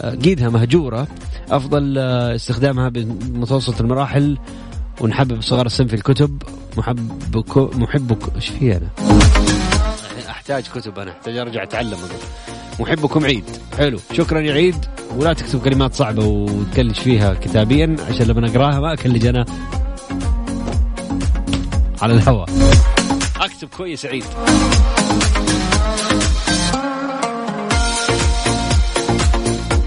آه، 0.00 0.14
قيدها 0.14 0.48
مهجورة. 0.48 1.06
أفضل 1.50 1.98
استخدامها 1.98 2.88
بمتوسط 2.88 3.80
المراحل 3.80 4.38
ونحبب 5.00 5.40
صغار 5.42 5.66
السن 5.66 5.86
في 5.86 5.94
الكتب. 5.94 6.42
محبك 6.76 7.56
محبك 7.56 8.34
إيش 8.36 8.48
في 8.48 8.76
أنا؟ 8.76 8.88
أحتاج 10.30 10.62
كتب 10.74 10.98
أنا 10.98 11.10
أحتاج 11.10 11.36
أرجع 11.36 11.62
أتعلم 11.62 11.94
أقول. 11.98 12.20
محبكم 12.80 13.24
عيد. 13.24 13.44
حلو. 13.78 13.98
شكرا 14.12 14.40
يا 14.40 14.52
عيد. 14.52 14.76
ولا 15.16 15.32
تكتب 15.32 15.60
كلمات 15.62 15.94
صعبة 15.94 16.26
وتكلش 16.26 16.98
فيها 16.98 17.34
كتابيا 17.34 17.96
عشان 18.08 18.26
لما 18.26 18.46
اقراها 18.50 18.80
ما 18.80 18.92
اكلج 18.92 19.26
أنا 19.26 19.44
على 22.02 22.14
الهواء. 22.14 22.48
أكتب 23.40 23.68
كويس 23.76 24.06
عيد 24.06 24.24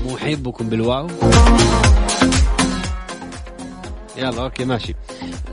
محبكم 0.06 0.70
بالواو. 0.70 1.08
يلا 4.18 4.44
okay 4.44 4.66
ماشي. 4.66 4.96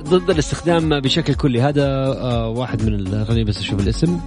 ضد 0.03 0.31
الاستخدام 0.31 1.01
بشكل 1.01 1.35
كلي. 1.35 1.63
هذا 1.63 1.87
آه 1.87 2.49
واحد 2.49 2.83
من 2.83 3.25
خليني 3.25 3.45
بس 3.45 3.59
أشوف 3.59 3.81
الاسم. 3.81 4.21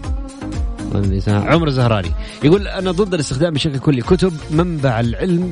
عمر 1.27 1.67
الزهراني 1.67 2.11
يقول 2.43 2.67
أنا 2.67 2.91
ضد 2.91 3.13
الاستخدام 3.13 3.53
بشكل 3.53 3.79
كلي. 3.79 4.01
كتب 4.01 4.33
منبع 4.51 4.99
العلم 4.99 5.51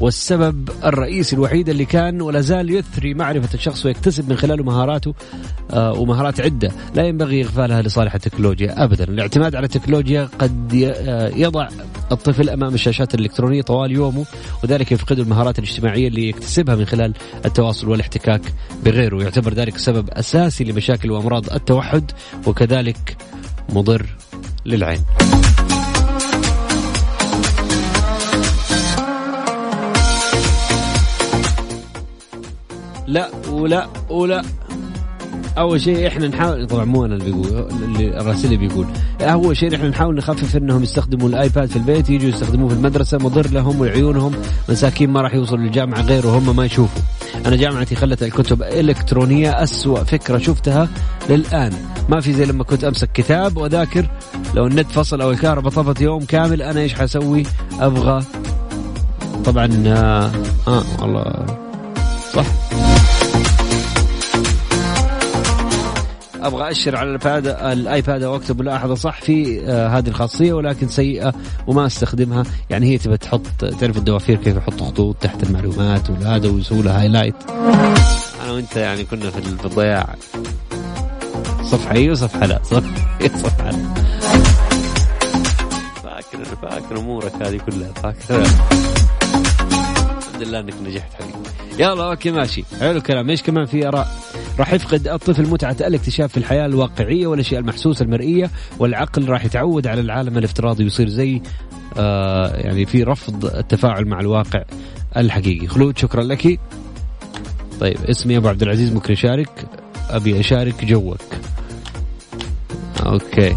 والسبب 0.00 0.70
الرئيسي 0.84 1.36
الوحيد 1.36 1.68
اللي 1.68 1.84
كان 1.84 2.22
ولا 2.22 2.40
زال 2.40 2.70
يثري 2.70 3.14
معرفة 3.14 3.54
الشخص 3.54 3.86
ويكتسب 3.86 4.28
من 4.28 4.36
خلاله 4.36 4.64
مهاراته 4.64 5.14
آه، 5.70 5.92
ومهارات 5.92 6.40
عدة. 6.40 6.70
لا 6.94 7.06
ينبغي 7.06 7.42
إغفالها 7.42 7.82
لصالح 7.82 8.14
التكنولوجيا 8.14 8.84
أبدا. 8.84 9.04
الاعتماد 9.04 9.54
على 9.54 9.64
التكنولوجيا 9.64 10.28
قد 10.38 10.74
آه، 10.84 11.28
يضع 11.28 11.68
الطفل 12.12 12.50
أمام 12.50 12.74
الشاشات 12.74 13.14
الإلكترونية 13.14 13.62
طوال 13.62 13.92
يومه 13.92 14.24
وذلك 14.64 14.92
يفقد 14.92 15.18
المهارات 15.18 15.58
الاجتماعية 15.58 16.08
اللي 16.08 16.28
يكتسبها 16.28 16.74
من 16.74 16.84
خلال 16.84 17.14
التواصل 17.44 17.88
والاحتكاك 17.88 18.42
بغيره. 18.84 19.22
يعتبر 19.22 19.54
ذلك 19.54 19.78
سبب 19.78 20.10
أساسي 20.10 20.64
لمشاكل 20.64 21.10
وأمراض 21.10 21.52
التوحد 21.52 22.10
وكذلك 22.46 23.16
مضر 23.68 24.06
للعين. 24.66 25.00
لا 33.06 33.28
ولا 33.50 33.86
ولا. 34.10 34.42
أول 35.58 35.80
شيء 35.80 36.06
إحنا 36.08 36.28
نحاول 36.28 36.66
طبعا 36.66 36.84
مو 36.84 37.04
أنا 37.04 37.14
اللي 37.14 37.32
بيقول 37.32 37.68
اللي 37.84 38.20
الراسلي 38.20 38.56
بيقول. 38.56 38.86
أول 39.20 39.56
شيء 39.56 39.74
إحنا 39.74 39.88
نحاول 39.88 40.14
نخفف 40.14 40.56
إنهم 40.56 40.82
يستخدموا 40.82 41.28
الآيباد 41.28 41.68
في 41.68 41.76
البيت 41.76 42.10
يجوا 42.10 42.28
يستخدموه 42.28 42.68
في 42.68 42.74
المدرسة 42.74 43.18
مضر 43.18 43.50
لهم 43.50 43.80
ولعيونهم 43.80 44.32
مساكين 44.68 45.10
ما 45.10 45.20
راح 45.20 45.34
يوصلوا 45.34 45.64
للجامعة 45.64 46.00
غير 46.02 46.26
وهم 46.26 46.56
ما 46.56 46.64
يشوفوا. 46.64 47.02
أنا 47.46 47.56
جامعتي 47.56 47.94
خلت 47.94 48.22
الكتب 48.22 48.62
إلكترونية 48.62 49.62
أسوأ 49.62 50.04
فكرة 50.04 50.38
شفتها 50.38 50.88
للآن. 51.30 51.72
ما 52.08 52.20
في 52.20 52.32
زي 52.32 52.44
لما 52.44 52.64
كنت 52.64 52.84
أمسك 52.84 53.12
كتاب 53.12 53.56
وأذاكر 53.56 54.06
لو 54.54 54.66
النت 54.66 54.90
فصل 54.90 55.20
أو 55.20 55.30
الكهرباء 55.30 55.72
طفت 55.72 56.00
يوم 56.00 56.24
كامل 56.24 56.62
أنا 56.62 56.80
إيش 56.80 56.94
حسوي؟ 56.94 57.42
أبغى 57.80 58.24
طبعا 59.44 59.68
آه, 59.86 60.30
آه 60.68 60.82
والله. 61.00 61.63
صح. 62.34 62.46
أبغى 66.42 66.70
أأشر 66.70 66.96
على 66.96 67.08
ال 67.10 67.17
iPad 67.17 67.46
ال 67.46 67.62
iPad 67.62 68.24
واكتب 68.24 68.60
ملاحظه 68.62 68.94
صح 68.94 69.20
في 69.20 69.60
آه 69.66 69.88
هذه 69.88 70.08
الخاصية 70.08 70.52
ولكن 70.52 70.88
سيئة 70.88 71.32
وما 71.66 71.86
أستخدمها. 71.86 72.42
يعني 72.70 72.86
هي 72.86 72.98
تبى 72.98 73.16
تحط 73.16 73.46
تعرف 73.80 73.96
الدوافير 73.96 74.36
كيف 74.36 74.56
يحط 74.56 74.80
خطوط 74.82 75.16
تحت 75.16 75.42
المعلومات 75.42 76.10
وهذا 76.10 76.48
ويسوي 76.48 76.82
لها 76.82 77.00
highlight 77.02 77.34
أنا 78.42 78.52
وأنت 78.52 78.76
يعني 78.76 79.04
كنا 79.04 79.30
في 79.30 79.38
الضياع. 79.64 80.14
صفحة 81.62 81.94
إي 81.94 82.10
وصفحة 82.10 82.46
لا. 82.46 82.60
صفحة 82.70 83.20
إي 83.20 83.28
لا. 83.28 83.72
فاكر 86.02 86.44
فاكر 86.62 86.98
أمورك 86.98 87.32
هذه 87.42 87.56
كلها. 87.56 87.92
فاكر. 87.92 88.42
الحمد 90.18 90.42
لله 90.42 90.60
إنك 90.60 90.74
نجحت 90.86 91.12
حبيبي. 91.14 91.33
يلا 91.78 92.10
okay 92.10 92.30
ماشي. 92.30 92.64
حلو 92.80 92.96
الكلام. 92.96 93.30
إيش 93.30 93.42
كمان 93.42 93.66
في؟ 93.66 93.88
اراء 93.88 94.08
راح 94.58 94.72
يفقد 94.72 95.08
الطفل 95.08 95.46
متعة 95.46 95.76
الاكتشاف 95.80 96.32
في 96.32 96.36
الحياة 96.36 96.66
الواقعية 96.66 97.26
والأشياء 97.26 97.60
المحسوسة 97.60 98.02
المرئية 98.04 98.50
والعقل 98.78 99.28
راح 99.28 99.44
يتعود 99.44 99.86
على 99.86 100.00
العالم 100.00 100.38
الافتراضي 100.38 100.84
ويصير 100.84 101.08
زي 101.08 101.42
آه 101.98 102.56
يعني 102.56 102.86
في 102.86 103.02
رفض 103.02 103.44
التفاعل 103.44 104.04
مع 104.04 104.20
الواقع 104.20 104.64
الحقيقي. 105.16 105.66
خلود 105.66 105.98
شكرا 105.98 106.22
لك. 106.22 106.60
طيب 107.80 107.96
اسمي 108.10 108.36
أبو 108.36 108.48
عبد 108.48 108.62
العزيز 108.62 108.92
ممكن 108.92 109.12
أشارك؟ 109.12 109.66
أبي 110.10 110.40
أشارك 110.40 110.84
joke. 110.84 111.20
Okay. 113.06 113.56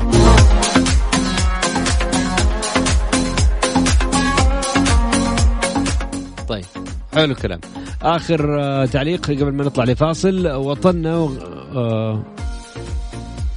طيب 6.48 6.66
حلو 7.14 7.32
الكلام. 7.32 7.60
آخر 8.02 8.62
آه، 8.62 8.86
تعليق 8.86 9.26
قبل 9.26 9.52
ما 9.52 9.64
نطلع 9.64 9.84
لفاصل. 9.84 10.48
وطننا 10.48 11.18
و... 11.18 11.32
آه، 11.76 12.24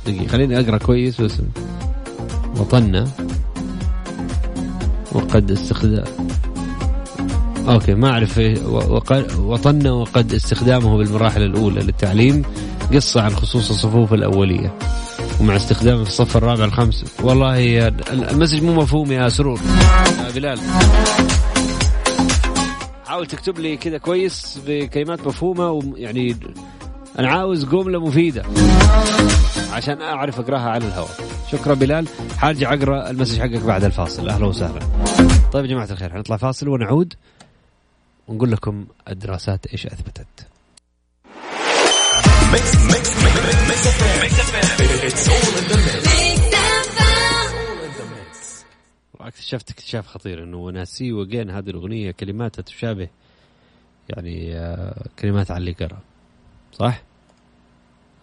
دقيقة 0.07 0.27
خليني 0.27 0.61
أقرأ 0.61 0.79
كويس 0.79 1.21
بس. 1.21 1.33
وطننا 2.57 3.09
وقد 5.13 5.51
استخدام. 5.51 6.05
أوكي 7.69 7.95
ما 7.95 8.11
أعرف 8.11 8.39
إيه، 8.39 8.67
وطننا 9.39 9.93
وقد 9.93 10.33
استخدامه 10.33 10.97
بالمراحل 10.97 11.43
الأولى 11.43 11.81
للتعليم. 11.81 12.43
قصة 12.95 13.23
عن 13.23 13.31
خصوص 13.31 13.71
الصفوف 13.71 14.15
الأولية. 14.15 14.75
ومع 15.41 15.57
استخدامه 15.57 16.05
في 16.05 16.11
الصف 16.11 16.37
الرابع 16.37 16.65
الخامس. 16.65 17.05
والله 17.23 17.89
المسج 18.11 18.63
مو 18.63 18.75
مفهوم 18.75 19.13
يا 19.13 19.29
سرور. 19.29 19.61
يا 20.27 20.31
بلال. 20.35 20.59
حاول 23.11 23.27
تكتب 23.27 23.59
لي 23.59 23.77
كذا 23.77 23.99
كويس 23.99 24.59
بكلمات 24.67 25.27
مفهومه 25.27 25.71
ويعني 25.71 26.37
أنا 27.19 27.31
عاوز 27.31 27.65
جمله 27.65 28.01
مفيده 28.01 28.43
عشان 29.73 30.03
اعرف 30.03 30.41
اقراها 30.41 30.71
على 30.71 30.87
الهواء 30.87 31.11
شكرا 31.53 31.75
بلال 31.75 32.07
حارجع 32.39 32.75
اقرا 32.75 33.11
المسج 33.11 33.41
حقك 33.41 33.63
بعد 33.63 33.85
الفاصل 33.85 34.29
أهلا 34.29 34.47
وسهلا 34.47 34.81
طيب 35.53 35.65
يا 35.65 35.71
جماعة 35.71 35.89
الخير 35.91 36.13
حنطلع 36.13 36.37
فاصل 36.37 36.69
ونعود 36.69 37.15
ونقول 38.29 38.51
لكم 38.51 38.87
الدراسات 39.09 39.67
إيش 39.67 39.87
اثبتت 39.87 40.47
اكتشفت 49.29 49.71
اكتشاف 49.71 50.07
خطير 50.07 50.45
إنه 50.45 50.57
وناسي 50.57 51.13
وجين 51.13 51.51
هذه 51.51 51.71
الأغنية 51.71 52.11
كلماتها 52.11 52.63
تشابه 52.63 53.09
يعني 54.09 54.57
آه، 54.59 55.05
كلمات 55.19 55.51
علي 55.51 55.73
قرا. 55.73 55.99
صح؟ 56.73 57.03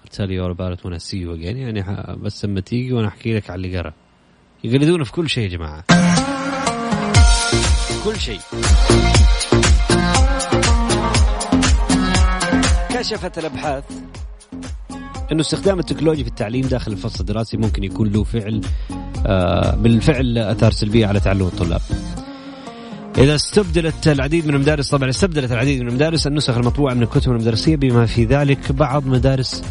tell 0.07 0.29
you 0.29 0.41
all 0.41 0.51
about 0.51 0.83
when 0.83 0.93
I 0.93 0.99
see 0.99 1.17
you 1.17 1.31
again. 1.33 1.55
يعني 1.55 1.83
بس 2.15 2.45
لما 2.45 2.59
تيجي 2.59 2.93
وأنا 2.93 3.07
أحكي 3.07 3.35
لك 3.35 3.49
على 3.49 3.65
اللي 3.67 3.77
قرا. 3.77 3.93
يقلدون 4.63 5.03
في 5.03 5.11
كل 5.11 5.29
شيء 5.29 5.43
يا 5.43 5.49
جماعة. 5.49 5.83
كل 8.03 8.19
شيء. 8.19 8.39
كشفت 12.89 13.37
الأبحاث 13.37 13.83
إنه 15.31 15.41
استخدام 15.41 15.79
التكنولوجيا 15.79 16.23
في 16.23 16.29
التعليم 16.29 16.67
داخل 16.67 16.91
الفصل 16.91 17.19
الدراسي 17.19 17.57
ممكن 17.57 17.83
يكون 17.83 18.11
له 18.11 18.23
فعل 18.23 18.61
بالفعل 19.77 20.37
أثار 20.37 20.71
سلبية 20.71 21.07
على 21.07 21.19
تعلم 21.19 21.41
الطلاب. 21.41 21.81
إذ 23.17 23.35
استبدلت 23.35 24.07
العديد 24.07 24.47
من 24.47 24.55
المدارس 24.55 24.89
طبعا 24.89 25.09
استبدلت 25.09 25.51
العديد 25.51 25.81
من 25.81 25.87
المدارس 25.87 26.27
النسخ 26.27 26.57
المطبوعة 26.57 26.93
من 26.93 27.03
الكتب 27.03 27.31
المدرسية 27.31 27.75
بما 27.75 28.05
في 28.05 28.25
ذلك 28.25 28.71
بعض 28.71 29.05
مدارس 29.07 29.63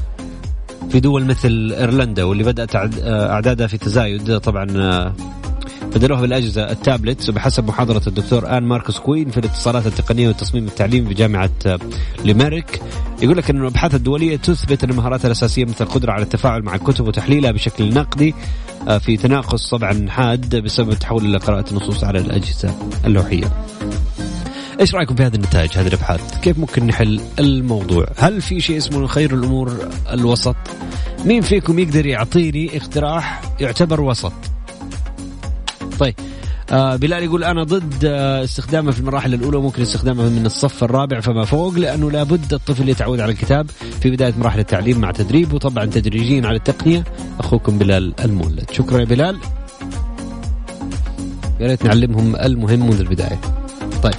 في 0.90 1.01
دول 1.01 1.24
مثل 1.24 1.74
إيرلندا 1.78 2.24
واللي 2.24 2.44
أعد- 2.72 2.99
آه، 3.03 3.30
أعدادها 3.32 3.66
في 3.66 3.78
تزايد 3.78 4.38
طبعا 4.38 4.66
آه، 4.76 5.12
بدلوها 5.97 6.20
بالأجهزة 6.20 6.70
التابلت 6.70 7.28
وبحسب 7.28 7.68
محاضرة 7.68 8.03
الدكتور 8.07 8.57
آن 8.57 8.62
ماركوس 8.62 8.99
كوين 8.99 9.30
في 9.30 9.38
الاتصالات 9.38 9.86
التقنية 9.86 10.28
والتصميم 10.28 10.66
التعليمي 10.66 11.14
بجامعة 11.14 11.51
آه، 11.66 11.78
ليميريك 12.24 12.82
يقول 13.22 13.36
لك 13.36 13.51
أن 13.51 13.61
الأبحاث 13.61 13.94
الدولية 13.94 14.36
تثبت 14.36 14.84
أن 14.84 14.90
المهارات 14.90 15.26
الأساسية 15.26 15.64
مثل 15.64 15.84
القدرة 15.84 16.12
على 16.12 16.22
التفاعل 16.22 16.62
مع 16.62 16.74
الكتب 16.74 17.09
وتحليلها 17.09 17.51
بشكل 17.51 17.94
نقدي 17.94 18.34
آه، 18.88 18.99
في 18.99 19.16
تناقص 19.16 19.70
طبعا 19.70 20.07
حاد 20.11 20.57
بسبب 20.57 20.90
التحول 20.90 21.24
إلى 21.24 21.38
قراءة 21.38 21.70
النصوص 21.70 22.05
على 22.05 22.18
الأجهزة 22.18 22.74
اللوحية. 23.05 23.53
إيش 24.80 24.94
رأيكم 24.94 25.14
في 25.14 25.22
هذه 25.22 25.34
النتائج 25.34 25.70
هذه 25.78 25.86
الأبحاث؟ 25.86 26.40
كيف 26.40 26.59
ممكن 26.59 26.86
نحل 26.86 27.20
الموضوع؟ 27.38 28.07
هل 28.16 28.42
في 28.42 28.61
شيء 28.61 28.76
اسمه 28.76 29.07
خير 29.07 29.34
الأمور 29.34 29.88
الوسط؟ 30.12 30.57
مين 31.24 31.40
فيكم 31.42 31.78
يقدر 31.78 32.07
يعطيني 32.07 32.76
اقتراح 32.76 33.42
يعتبر 33.61 34.01
وسط؟ 34.01 34.55
طيب. 35.99 36.14
آه 36.70 36.97
بلال 36.97 37.22
يقول 37.22 37.44
أنا 37.44 37.62
ضد 37.62 38.05
آه 38.05 38.44
استخدامه 38.44 38.90
في 38.90 39.01
المراحل 39.01 39.34
الأولى 39.34 39.59
ممكن 39.59 39.82
استخدامه 39.82 40.28
من 40.28 40.47
الصف 40.47 40.84
الرابع 40.84 41.20
فما 41.20 41.44
فوق 41.44 41.74
لأنه 41.74 42.11
لابد 42.11 42.55
الطفل 42.55 42.88
يتعود 42.88 43.20
على 43.20 43.32
الكتاب 43.32 43.70
في 44.01 44.11
بداية 44.11 44.34
مراحل 44.38 44.59
التعليم 44.59 44.99
مع 44.99 45.11
تدريب 45.11 45.53
وطبعا 45.53 45.84
تدريجيا 45.84 46.47
على 46.47 46.57
التقنية. 46.57 47.05
أخوكم 47.40 47.78
بلال 47.78 48.14
المولد. 48.24 48.70
شكرا 48.72 49.01
يا 49.01 49.05
بلال. 49.05 49.38
يا 51.61 51.66
ريت 51.66 51.84
نعلمهم 51.84 52.36
المهم 52.36 52.86
منذ 52.86 53.01
البداية. 53.01 53.40
طيب. 54.03 54.14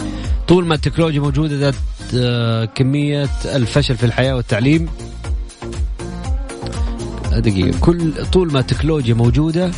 طول 0.48 0.66
ما 0.66 0.76
التكنولوجيا 0.76 1.22
موجودة 1.22 1.56
ذات 1.56 1.76
آه، 2.16 2.66
كمية 2.66 3.30
الفشل 3.46 3.98
في 3.98 4.06
الحياة 4.06 4.36
والتعليم. 4.36 4.90
دقيقة. 7.32 7.80
كل 7.80 8.26
طول 8.26 8.54
ما 8.54 8.60
التكنولوجيا 8.60 9.14
موجودة 9.14 9.72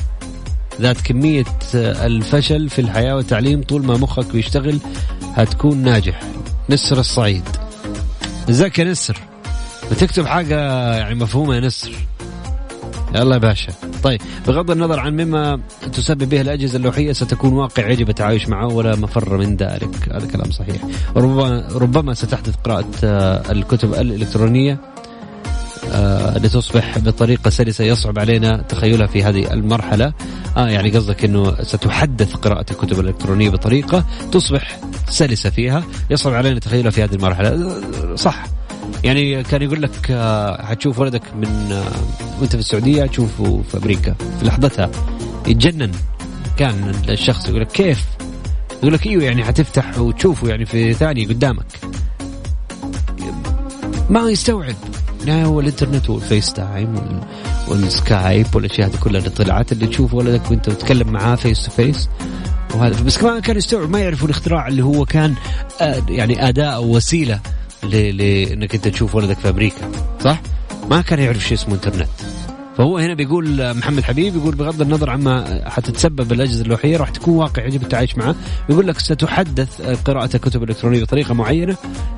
ذات 0.79 1.01
كمية 1.01 1.45
الفشل 1.75 2.69
في 2.69 2.79
الحياة 2.79 3.15
والتعليم 3.15 3.63
طول 3.63 3.85
ما 3.85 3.97
مخك 3.97 4.31
بيشتغل 4.31 4.79
هتكون 5.35 5.77
ناجح. 5.77 6.21
نسر 6.69 6.99
الصعيد. 6.99 7.43
ازيك 8.49 8.79
يا 8.79 8.83
نسر؟ 8.83 9.17
بتكتب 9.91 10.25
حاجة 10.25 10.55
يعني 10.95 11.15
مفهومة 11.15 11.55
يا 11.55 11.59
نسر؟ 11.59 11.91
يلا 13.15 13.33
يا 13.33 13.39
باشا. 13.39 13.73
طيب 14.03 14.21
بغض 14.47 14.71
النظر 14.71 14.99
عن 14.99 15.13
مما 15.13 15.59
تسبب 15.93 16.29
به 16.29 16.41
الأجهزة 16.41 16.77
اللوحية 16.77 17.11
ستكون 17.11 17.53
واقع 17.53 17.89
يجب 17.89 18.09
التعايش 18.09 18.49
معه 18.49 18.67
ولا 18.67 18.95
مفر 18.95 19.37
من 19.37 19.55
ذلك. 19.55 20.09
هذا 20.13 20.27
كلام 20.27 20.51
صحيح. 20.51 20.81
ربما, 21.15 21.67
ربما 21.71 22.13
ستحدث 22.13 22.55
قراءة 22.55 22.85
آه، 23.03 23.51
الكتب 23.51 23.93
الإلكترونية. 23.93 24.73
آه 24.73 24.98
لتصبح 26.35 26.97
بطريقة 26.99 27.49
سلسة 27.49 27.83
يصعب 27.83 28.19
علينا 28.19 28.61
تخيلها 28.61 29.07
في 29.07 29.23
هذه 29.23 29.53
المرحلة. 29.53 30.13
آه 30.57 30.67
يعني 30.67 30.89
قصدك 30.89 31.25
أنه 31.25 31.63
ستحدث 31.63 32.33
قراءة 32.33 32.65
الكتب 32.71 32.99
الإلكترونية 32.99 33.49
بطريقة 33.49 34.05
تصبح 34.31 34.79
سلسة 35.09 35.49
فيها 35.49 35.83
يصعب 36.09 36.33
علينا 36.33 36.59
تخيلها 36.59 36.91
في 36.91 37.03
هذه 37.03 37.13
المرحلة. 37.13 37.49
آه، 37.49 38.15
صح. 38.15 38.43
يعني 39.03 39.43
كان 39.43 39.61
يقول 39.61 39.81
لك 39.81 40.11
آه 40.11 40.65
حتشوف 40.65 40.99
ولدك 40.99 41.33
من 41.35 41.71
آه 41.71 41.83
وانت 42.41 42.51
في 42.51 42.59
السعودية 42.59 43.05
تشوفه 43.05 43.63
في 43.71 43.77
أمريكا. 43.77 44.15
في 44.39 44.45
لحظتها 44.45 44.89
يتجنن. 45.47 45.91
كان 46.57 46.91
الشخص 47.09 47.49
يقول 47.49 47.61
لك 47.61 47.67
كيف؟ 47.67 48.05
يقول 48.79 48.93
لك 48.93 49.07
إيوه 49.07 49.23
يعني 49.23 49.43
حتفتح 49.43 49.99
وتشوفه 49.99 50.47
يعني 50.47 50.65
في 50.65 50.93
ثانية 50.93 51.27
قدامك. 51.27 51.65
ما 54.09 54.29
يستوعب. 54.29 54.75
لا 55.25 55.43
هو 55.43 55.59
الانترنت 55.59 56.09
وال 56.09 56.53
FaceTime 56.53 56.95
وال- 56.95 57.21
وال 57.67 57.89
Skype 57.89 58.45
والأشياء 58.55 58.87
هذه 58.89 58.95
كلها 58.97 59.19
اللي 59.19 59.29
طلعت 59.29 59.71
اللي 59.71 59.87
تشوف 59.87 60.13
ولدك 60.13 60.51
وأنت 60.51 60.69
تتكلم 60.69 61.07
معاه 61.07 61.35
face 61.35 61.65
to 61.65 61.71
face 61.71 62.09
وهذا 62.75 63.01
بس 63.03 63.17
كمان 63.17 63.39
كان 63.39 63.57
يستوعب 63.57 63.89
ما 63.89 63.99
يعرفوا 63.99 64.27
الاختراع 64.27 64.67
اللي 64.67 64.83
هو 64.83 65.05
كان 65.05 65.35
آه، 65.81 66.01
يعني 66.09 66.49
أداة 66.49 66.65
أو 66.69 66.95
وسيلة 66.95 67.39
لأنك 67.83 68.75
أنت 68.75 68.87
تشوف 68.87 69.15
ولدك 69.15 69.37
في 69.39 69.49
أمريكا. 69.49 69.91
صح؟ 70.23 70.41
ما 70.89 71.01
كان 71.01 71.19
يعرف 71.19 71.43
شيء 71.43 71.57
اسمه 71.57 71.73
إنترنت. 71.75 72.07
فهو 72.79 72.97
هنا 72.97 73.13
بيقول 73.13 73.77
محمد 73.77 74.03
حبيب 74.03 74.35
يقول 74.35 74.55
بغض 74.55 74.81
النظر 74.81 75.09
عما 75.09 75.61
حتتسبب 75.69 76.31
الأجهزة 76.31 76.61
اللوحية 76.61 76.97
راح 76.97 77.09
تكون 77.09 77.35
واقع 77.35 77.65
يجب 77.65 77.81
التعايش 77.81 78.17
معه. 78.17 78.35
يقول 78.69 78.87
لك 78.87 78.99
ستحدث 78.99 79.81
قراءة 79.81 80.35
الكتب 80.35 80.63
الإلكترونية 80.63 81.03
بطريقة 81.03 81.33
معينة 81.33 81.77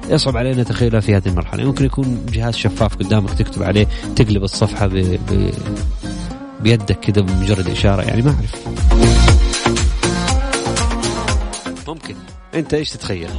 يصعب 0.09 0.37
علينا 0.37 0.63
تخيلها 0.63 0.99
في 0.99 1.15
هذه 1.15 1.27
المرحلة. 1.27 1.65
ممكن 1.65 1.85
يكون 1.85 2.25
جهاز 2.31 2.55
شفاف 2.55 2.95
قدامك 2.95 3.33
تكتب 3.33 3.63
عليه 3.63 3.87
تقلب 4.15 4.43
الصفحة 4.43 4.87
ب... 4.87 4.93
ب... 5.29 5.51
بيدك 6.59 6.99
كذا 6.99 7.21
بمجرد 7.21 7.69
إشارة 7.69 8.01
يعني 8.01 8.21
ما 8.21 8.35
أعرف. 8.35 8.67
ممكن. 11.87 12.15
أنت 12.55 12.73
إيش 12.73 12.89
تتخيل؟ 12.89 13.29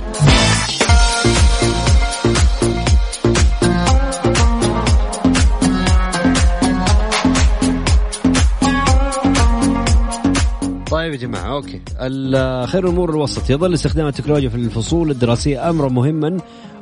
أوكي. 11.25 11.81
ال- 12.01 12.69
خير 12.69 12.85
الأمور 12.85 13.11
الوسط. 13.11 13.51
يظل 13.51 13.75
استخدام 13.75 14.07
التكنولوجيا 14.07 14.49
في 14.49 14.55
الفصول 14.57 15.11
الدراسية 15.11 15.71
أمرا 15.71 15.89
مهما 15.89 16.37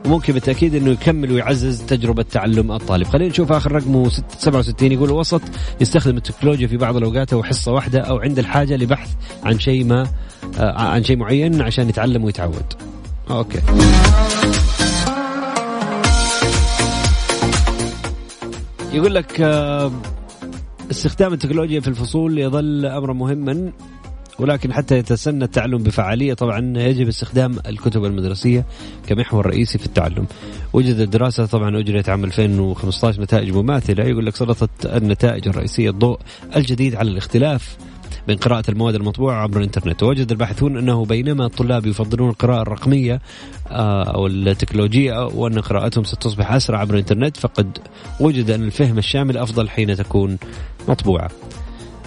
وممكن 0.06 0.32
بالتأكيد 0.32 0.74
أنه 0.74 0.90
يكمل 0.90 1.32
ويعزز 1.32 1.82
تجربة 1.82 2.22
تعلم 2.22 2.72
الطالب. 2.72 3.06
خلينا 3.06 3.30
نشوف 3.30 3.52
آخر 3.52 3.72
رقمه 3.72 4.08
ست- 4.08 4.24
67 4.38 4.92
يقول 4.92 5.08
الوسط 5.08 5.40
يستخدم 5.80 6.16
التكنولوجيا 6.16 6.66
في 6.66 6.76
بعض 6.76 6.96
الأوقات 6.96 7.32
أو 7.32 7.42
حصة 7.42 7.72
واحدة 7.72 8.00
أو 8.00 8.18
عند 8.18 8.38
الحاجة 8.38 8.76
لبحث 8.76 9.08
عن 9.44 9.58
شيء 9.58 9.84
ما 9.84 10.06
آه، 10.58 10.72
عن 10.80 11.04
شيء 11.04 11.16
معين 11.16 11.62
عشان 11.62 11.88
يتعلم 11.88 12.24
ويتعود. 12.24 12.72
أوكي. 13.30 13.58
يقول 18.92 19.14
لك 19.14 19.40
آه، 19.40 19.92
استخدام 20.90 21.32
التكنولوجيا 21.32 21.80
في 21.80 21.88
الفصول 21.88 22.38
يظل 22.38 22.86
أمرا 22.86 23.12
مهما 23.12 23.72
ولكن 24.40 24.72
حتى 24.72 24.98
يتسنى 24.98 25.44
التعلم 25.44 25.78
بفعالية 25.78 26.34
طبعا 26.34 26.78
يجب 26.78 27.08
استخدام 27.08 27.58
الكتب 27.66 28.04
المدرسية 28.04 28.66
كمحور 29.06 29.46
رئيسي 29.46 29.78
في 29.78 29.86
التعلم. 29.86 30.26
وجدت 30.72 31.08
دراسه 31.08 31.46
طبعا 31.46 31.78
أجريت 31.78 32.08
عام 32.08 32.24
2015 32.24 33.22
نتائج 33.22 33.50
مماثلة. 33.50 34.04
يقول 34.04 34.26
لك 34.26 34.36
سلطت 34.36 34.86
النتائج 34.86 35.48
الرئيسية 35.48 35.90
الضوء 35.90 36.18
الجديد 36.56 36.94
على 36.94 37.10
الاختلاف 37.10 37.76
بين 38.26 38.36
قراءة 38.36 38.70
المواد 38.70 38.94
المطبوعة 38.94 39.42
عبر 39.42 39.58
الإنترنت. 39.58 40.02
ووجد 40.02 40.30
الباحثون 40.30 40.76
أنه 40.78 41.04
بينما 41.04 41.46
الطلاب 41.46 41.86
يفضلون 41.86 42.30
القراءة 42.30 42.62
الرقمية 42.62 43.20
آه، 43.68 44.02
أو 44.02 44.26
التكنولوجية 44.26 45.26
وأن 45.26 45.58
قراءتهم 45.58 46.04
ستصبح 46.04 46.52
أسرع 46.52 46.78
عبر 46.78 46.94
الإنترنت 46.94 47.36
فقد 47.36 47.78
وجد 48.20 48.50
أن 48.50 48.62
الفهم 48.62 48.98
الشامل 48.98 49.36
أفضل 49.36 49.68
حين 49.68 49.96
تكون 49.96 50.38
مطبوعة. 50.88 51.30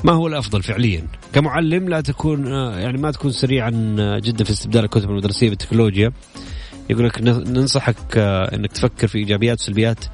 ما 0.04 0.12
هو 0.12 0.28
الأفضل 0.28 0.64
فعليا؟ 0.64 1.08
كمعلم 1.34 1.90
لا 1.90 2.02
تكون 2.02 2.54
آه، 2.54 2.80
يعني 2.80 2.98
ما 2.98 3.12
تكون 3.12 3.32
سريعا 3.32 3.96
آه، 4.00 4.20
جدا 4.20 4.44
في 4.44 4.52
استبدال 4.52 4.84
الكتب 4.84 5.10
المدرسية 5.10 5.50
بالتكنولوجيا. 5.50 6.12
يقول 6.90 7.06
لك 7.06 7.22
ننصحك 7.22 8.18
آه، 8.18 8.56
إنك 8.56 8.72
تفكر 8.72 9.08
في 9.08 9.18
إيجابيات 9.18 9.60
وسلبيات. 9.60 10.06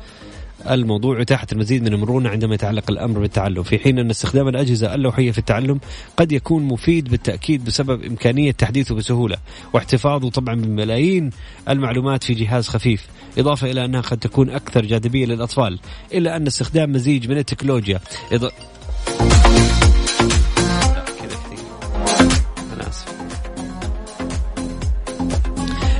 الموضوع 0.69 1.21
إتاحة 1.21 1.47
المزيد 1.51 1.83
من 1.83 1.93
المرونة 1.93 2.29
عندما 2.29 2.55
يتعلق 2.55 2.91
الأمر 2.91 3.19
بالتعلم. 3.19 3.63
في 3.63 3.79
حين 3.79 3.99
أن 3.99 4.09
استخدام 4.09 4.47
الأجهزة 4.47 4.95
اللوحية 4.95 5.31
في 5.31 5.37
التعلم 5.37 5.79
قد 6.17 6.31
يكون 6.31 6.63
مفيد 6.63 7.09
بالتأكيد 7.09 7.65
بسبب 7.65 8.03
إمكانية 8.03 8.51
تحديثه 8.51 8.95
بسهولة 8.95 9.37
واحتفاظه 9.73 10.29
طبعا 10.29 10.55
بملايين 10.55 11.29
المعلومات 11.69 12.23
في 12.23 12.33
جهاز 12.33 12.67
خفيف. 12.67 13.07
إضافة 13.37 13.71
إلى 13.71 13.85
أنها 13.85 14.01
قد 14.01 14.17
تكون 14.17 14.49
أكثر 14.49 14.85
جاذبية 14.85 15.25
للأطفال 15.25 15.79
إلا 16.13 16.35
أن 16.35 16.47
استخدام 16.47 16.91
مزيج 16.91 17.29
من 17.29 17.37
التكنولوجيا. 17.37 17.99
إض... 18.31 18.51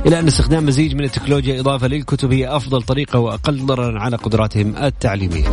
إلى 0.06 0.18
أن 0.18 0.26
استخدام 0.26 0.66
مزيج 0.66 0.94
من 0.94 1.04
التكنولوجيا 1.04 1.60
إضافة 1.60 1.86
للكتب 1.86 2.32
هي 2.32 2.56
أفضل 2.56 2.82
طريقة 2.82 3.18
وأقل 3.18 3.66
ضررا 3.66 4.00
على 4.00 4.16
قدراتهم 4.16 4.76
التعليمية. 4.76 5.44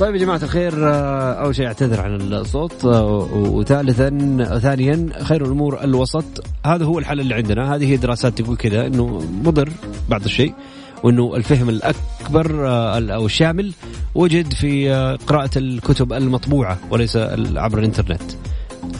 طيب 0.00 0.14
يا 0.14 0.20
جماعة 0.20 0.40
الخير 0.42 0.72
آه، 0.88 1.32
أول 1.32 1.56
شيء 1.56 1.66
أعتذر 1.66 2.00
عن 2.00 2.20
الصوت 2.20 2.84
آه، 2.84 3.28
وثالثا 3.32 4.08
ثانيا 4.62 5.08
خير 5.22 5.44
الأمور 5.44 5.84
الوسط. 5.84 6.24
هذا 6.66 6.84
هو 6.84 6.98
الحل 6.98 7.20
اللي 7.20 7.34
عندنا. 7.34 7.74
هذه 7.74 7.92
هي 7.92 7.96
دراسات 7.96 8.42
تقول 8.42 8.56
كذا 8.56 8.86
أنه 8.86 9.22
مضر 9.44 9.68
بعض 10.08 10.24
الشيء. 10.24 10.54
وأنه 11.02 11.36
الفهم 11.36 11.68
الأكبر 11.68 12.68
آه، 12.68 13.14
أو 13.14 13.26
الشامل 13.26 13.72
وجد 14.14 14.52
في 14.52 14.92
آه، 14.92 15.16
قراءة 15.16 15.50
الكتب 15.56 16.12
المطبوعة 16.12 16.78
وليس 16.90 17.16
عبر 17.56 17.78
الإنترنت 17.78 18.22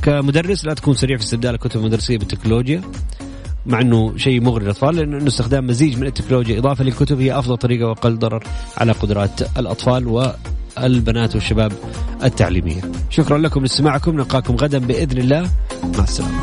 كمدرس 0.02 0.64
لا 0.64 0.74
تكون 0.74 0.94
سريع 0.94 1.16
في 1.16 1.24
استبدال 1.24 1.54
الكتب 1.54 1.80
المدرسية 1.80 2.18
بالتكنولوجيا 2.18 2.82
مع 3.66 3.80
أنه 3.80 4.16
شيء 4.16 4.40
مغري 4.40 4.64
للأطفال 4.64 4.96
لأنه 4.96 5.26
استخدام 5.26 5.66
مزيج 5.66 5.98
من 5.98 6.06
التكنولوجيا 6.06 6.58
إضافة 6.58 6.84
للكتب 6.84 7.20
هي 7.20 7.38
أفضل 7.38 7.56
طريقة 7.56 7.86
وأقل 7.86 8.18
ضرر 8.18 8.44
على 8.76 8.92
قدرات 8.92 9.58
الأطفال 9.58 10.08
والبنات 10.78 11.34
والشباب 11.34 11.72
التعليمية. 12.24 12.80
شكرا 13.10 13.38
لكم 13.38 13.60
لاستماعكم 13.60 14.16
نلقاكم 14.16 14.56
غدا 14.56 14.78
بإذن 14.78 15.18
الله 15.18 15.50
مع 15.98 16.04
السلامة. 16.04 16.40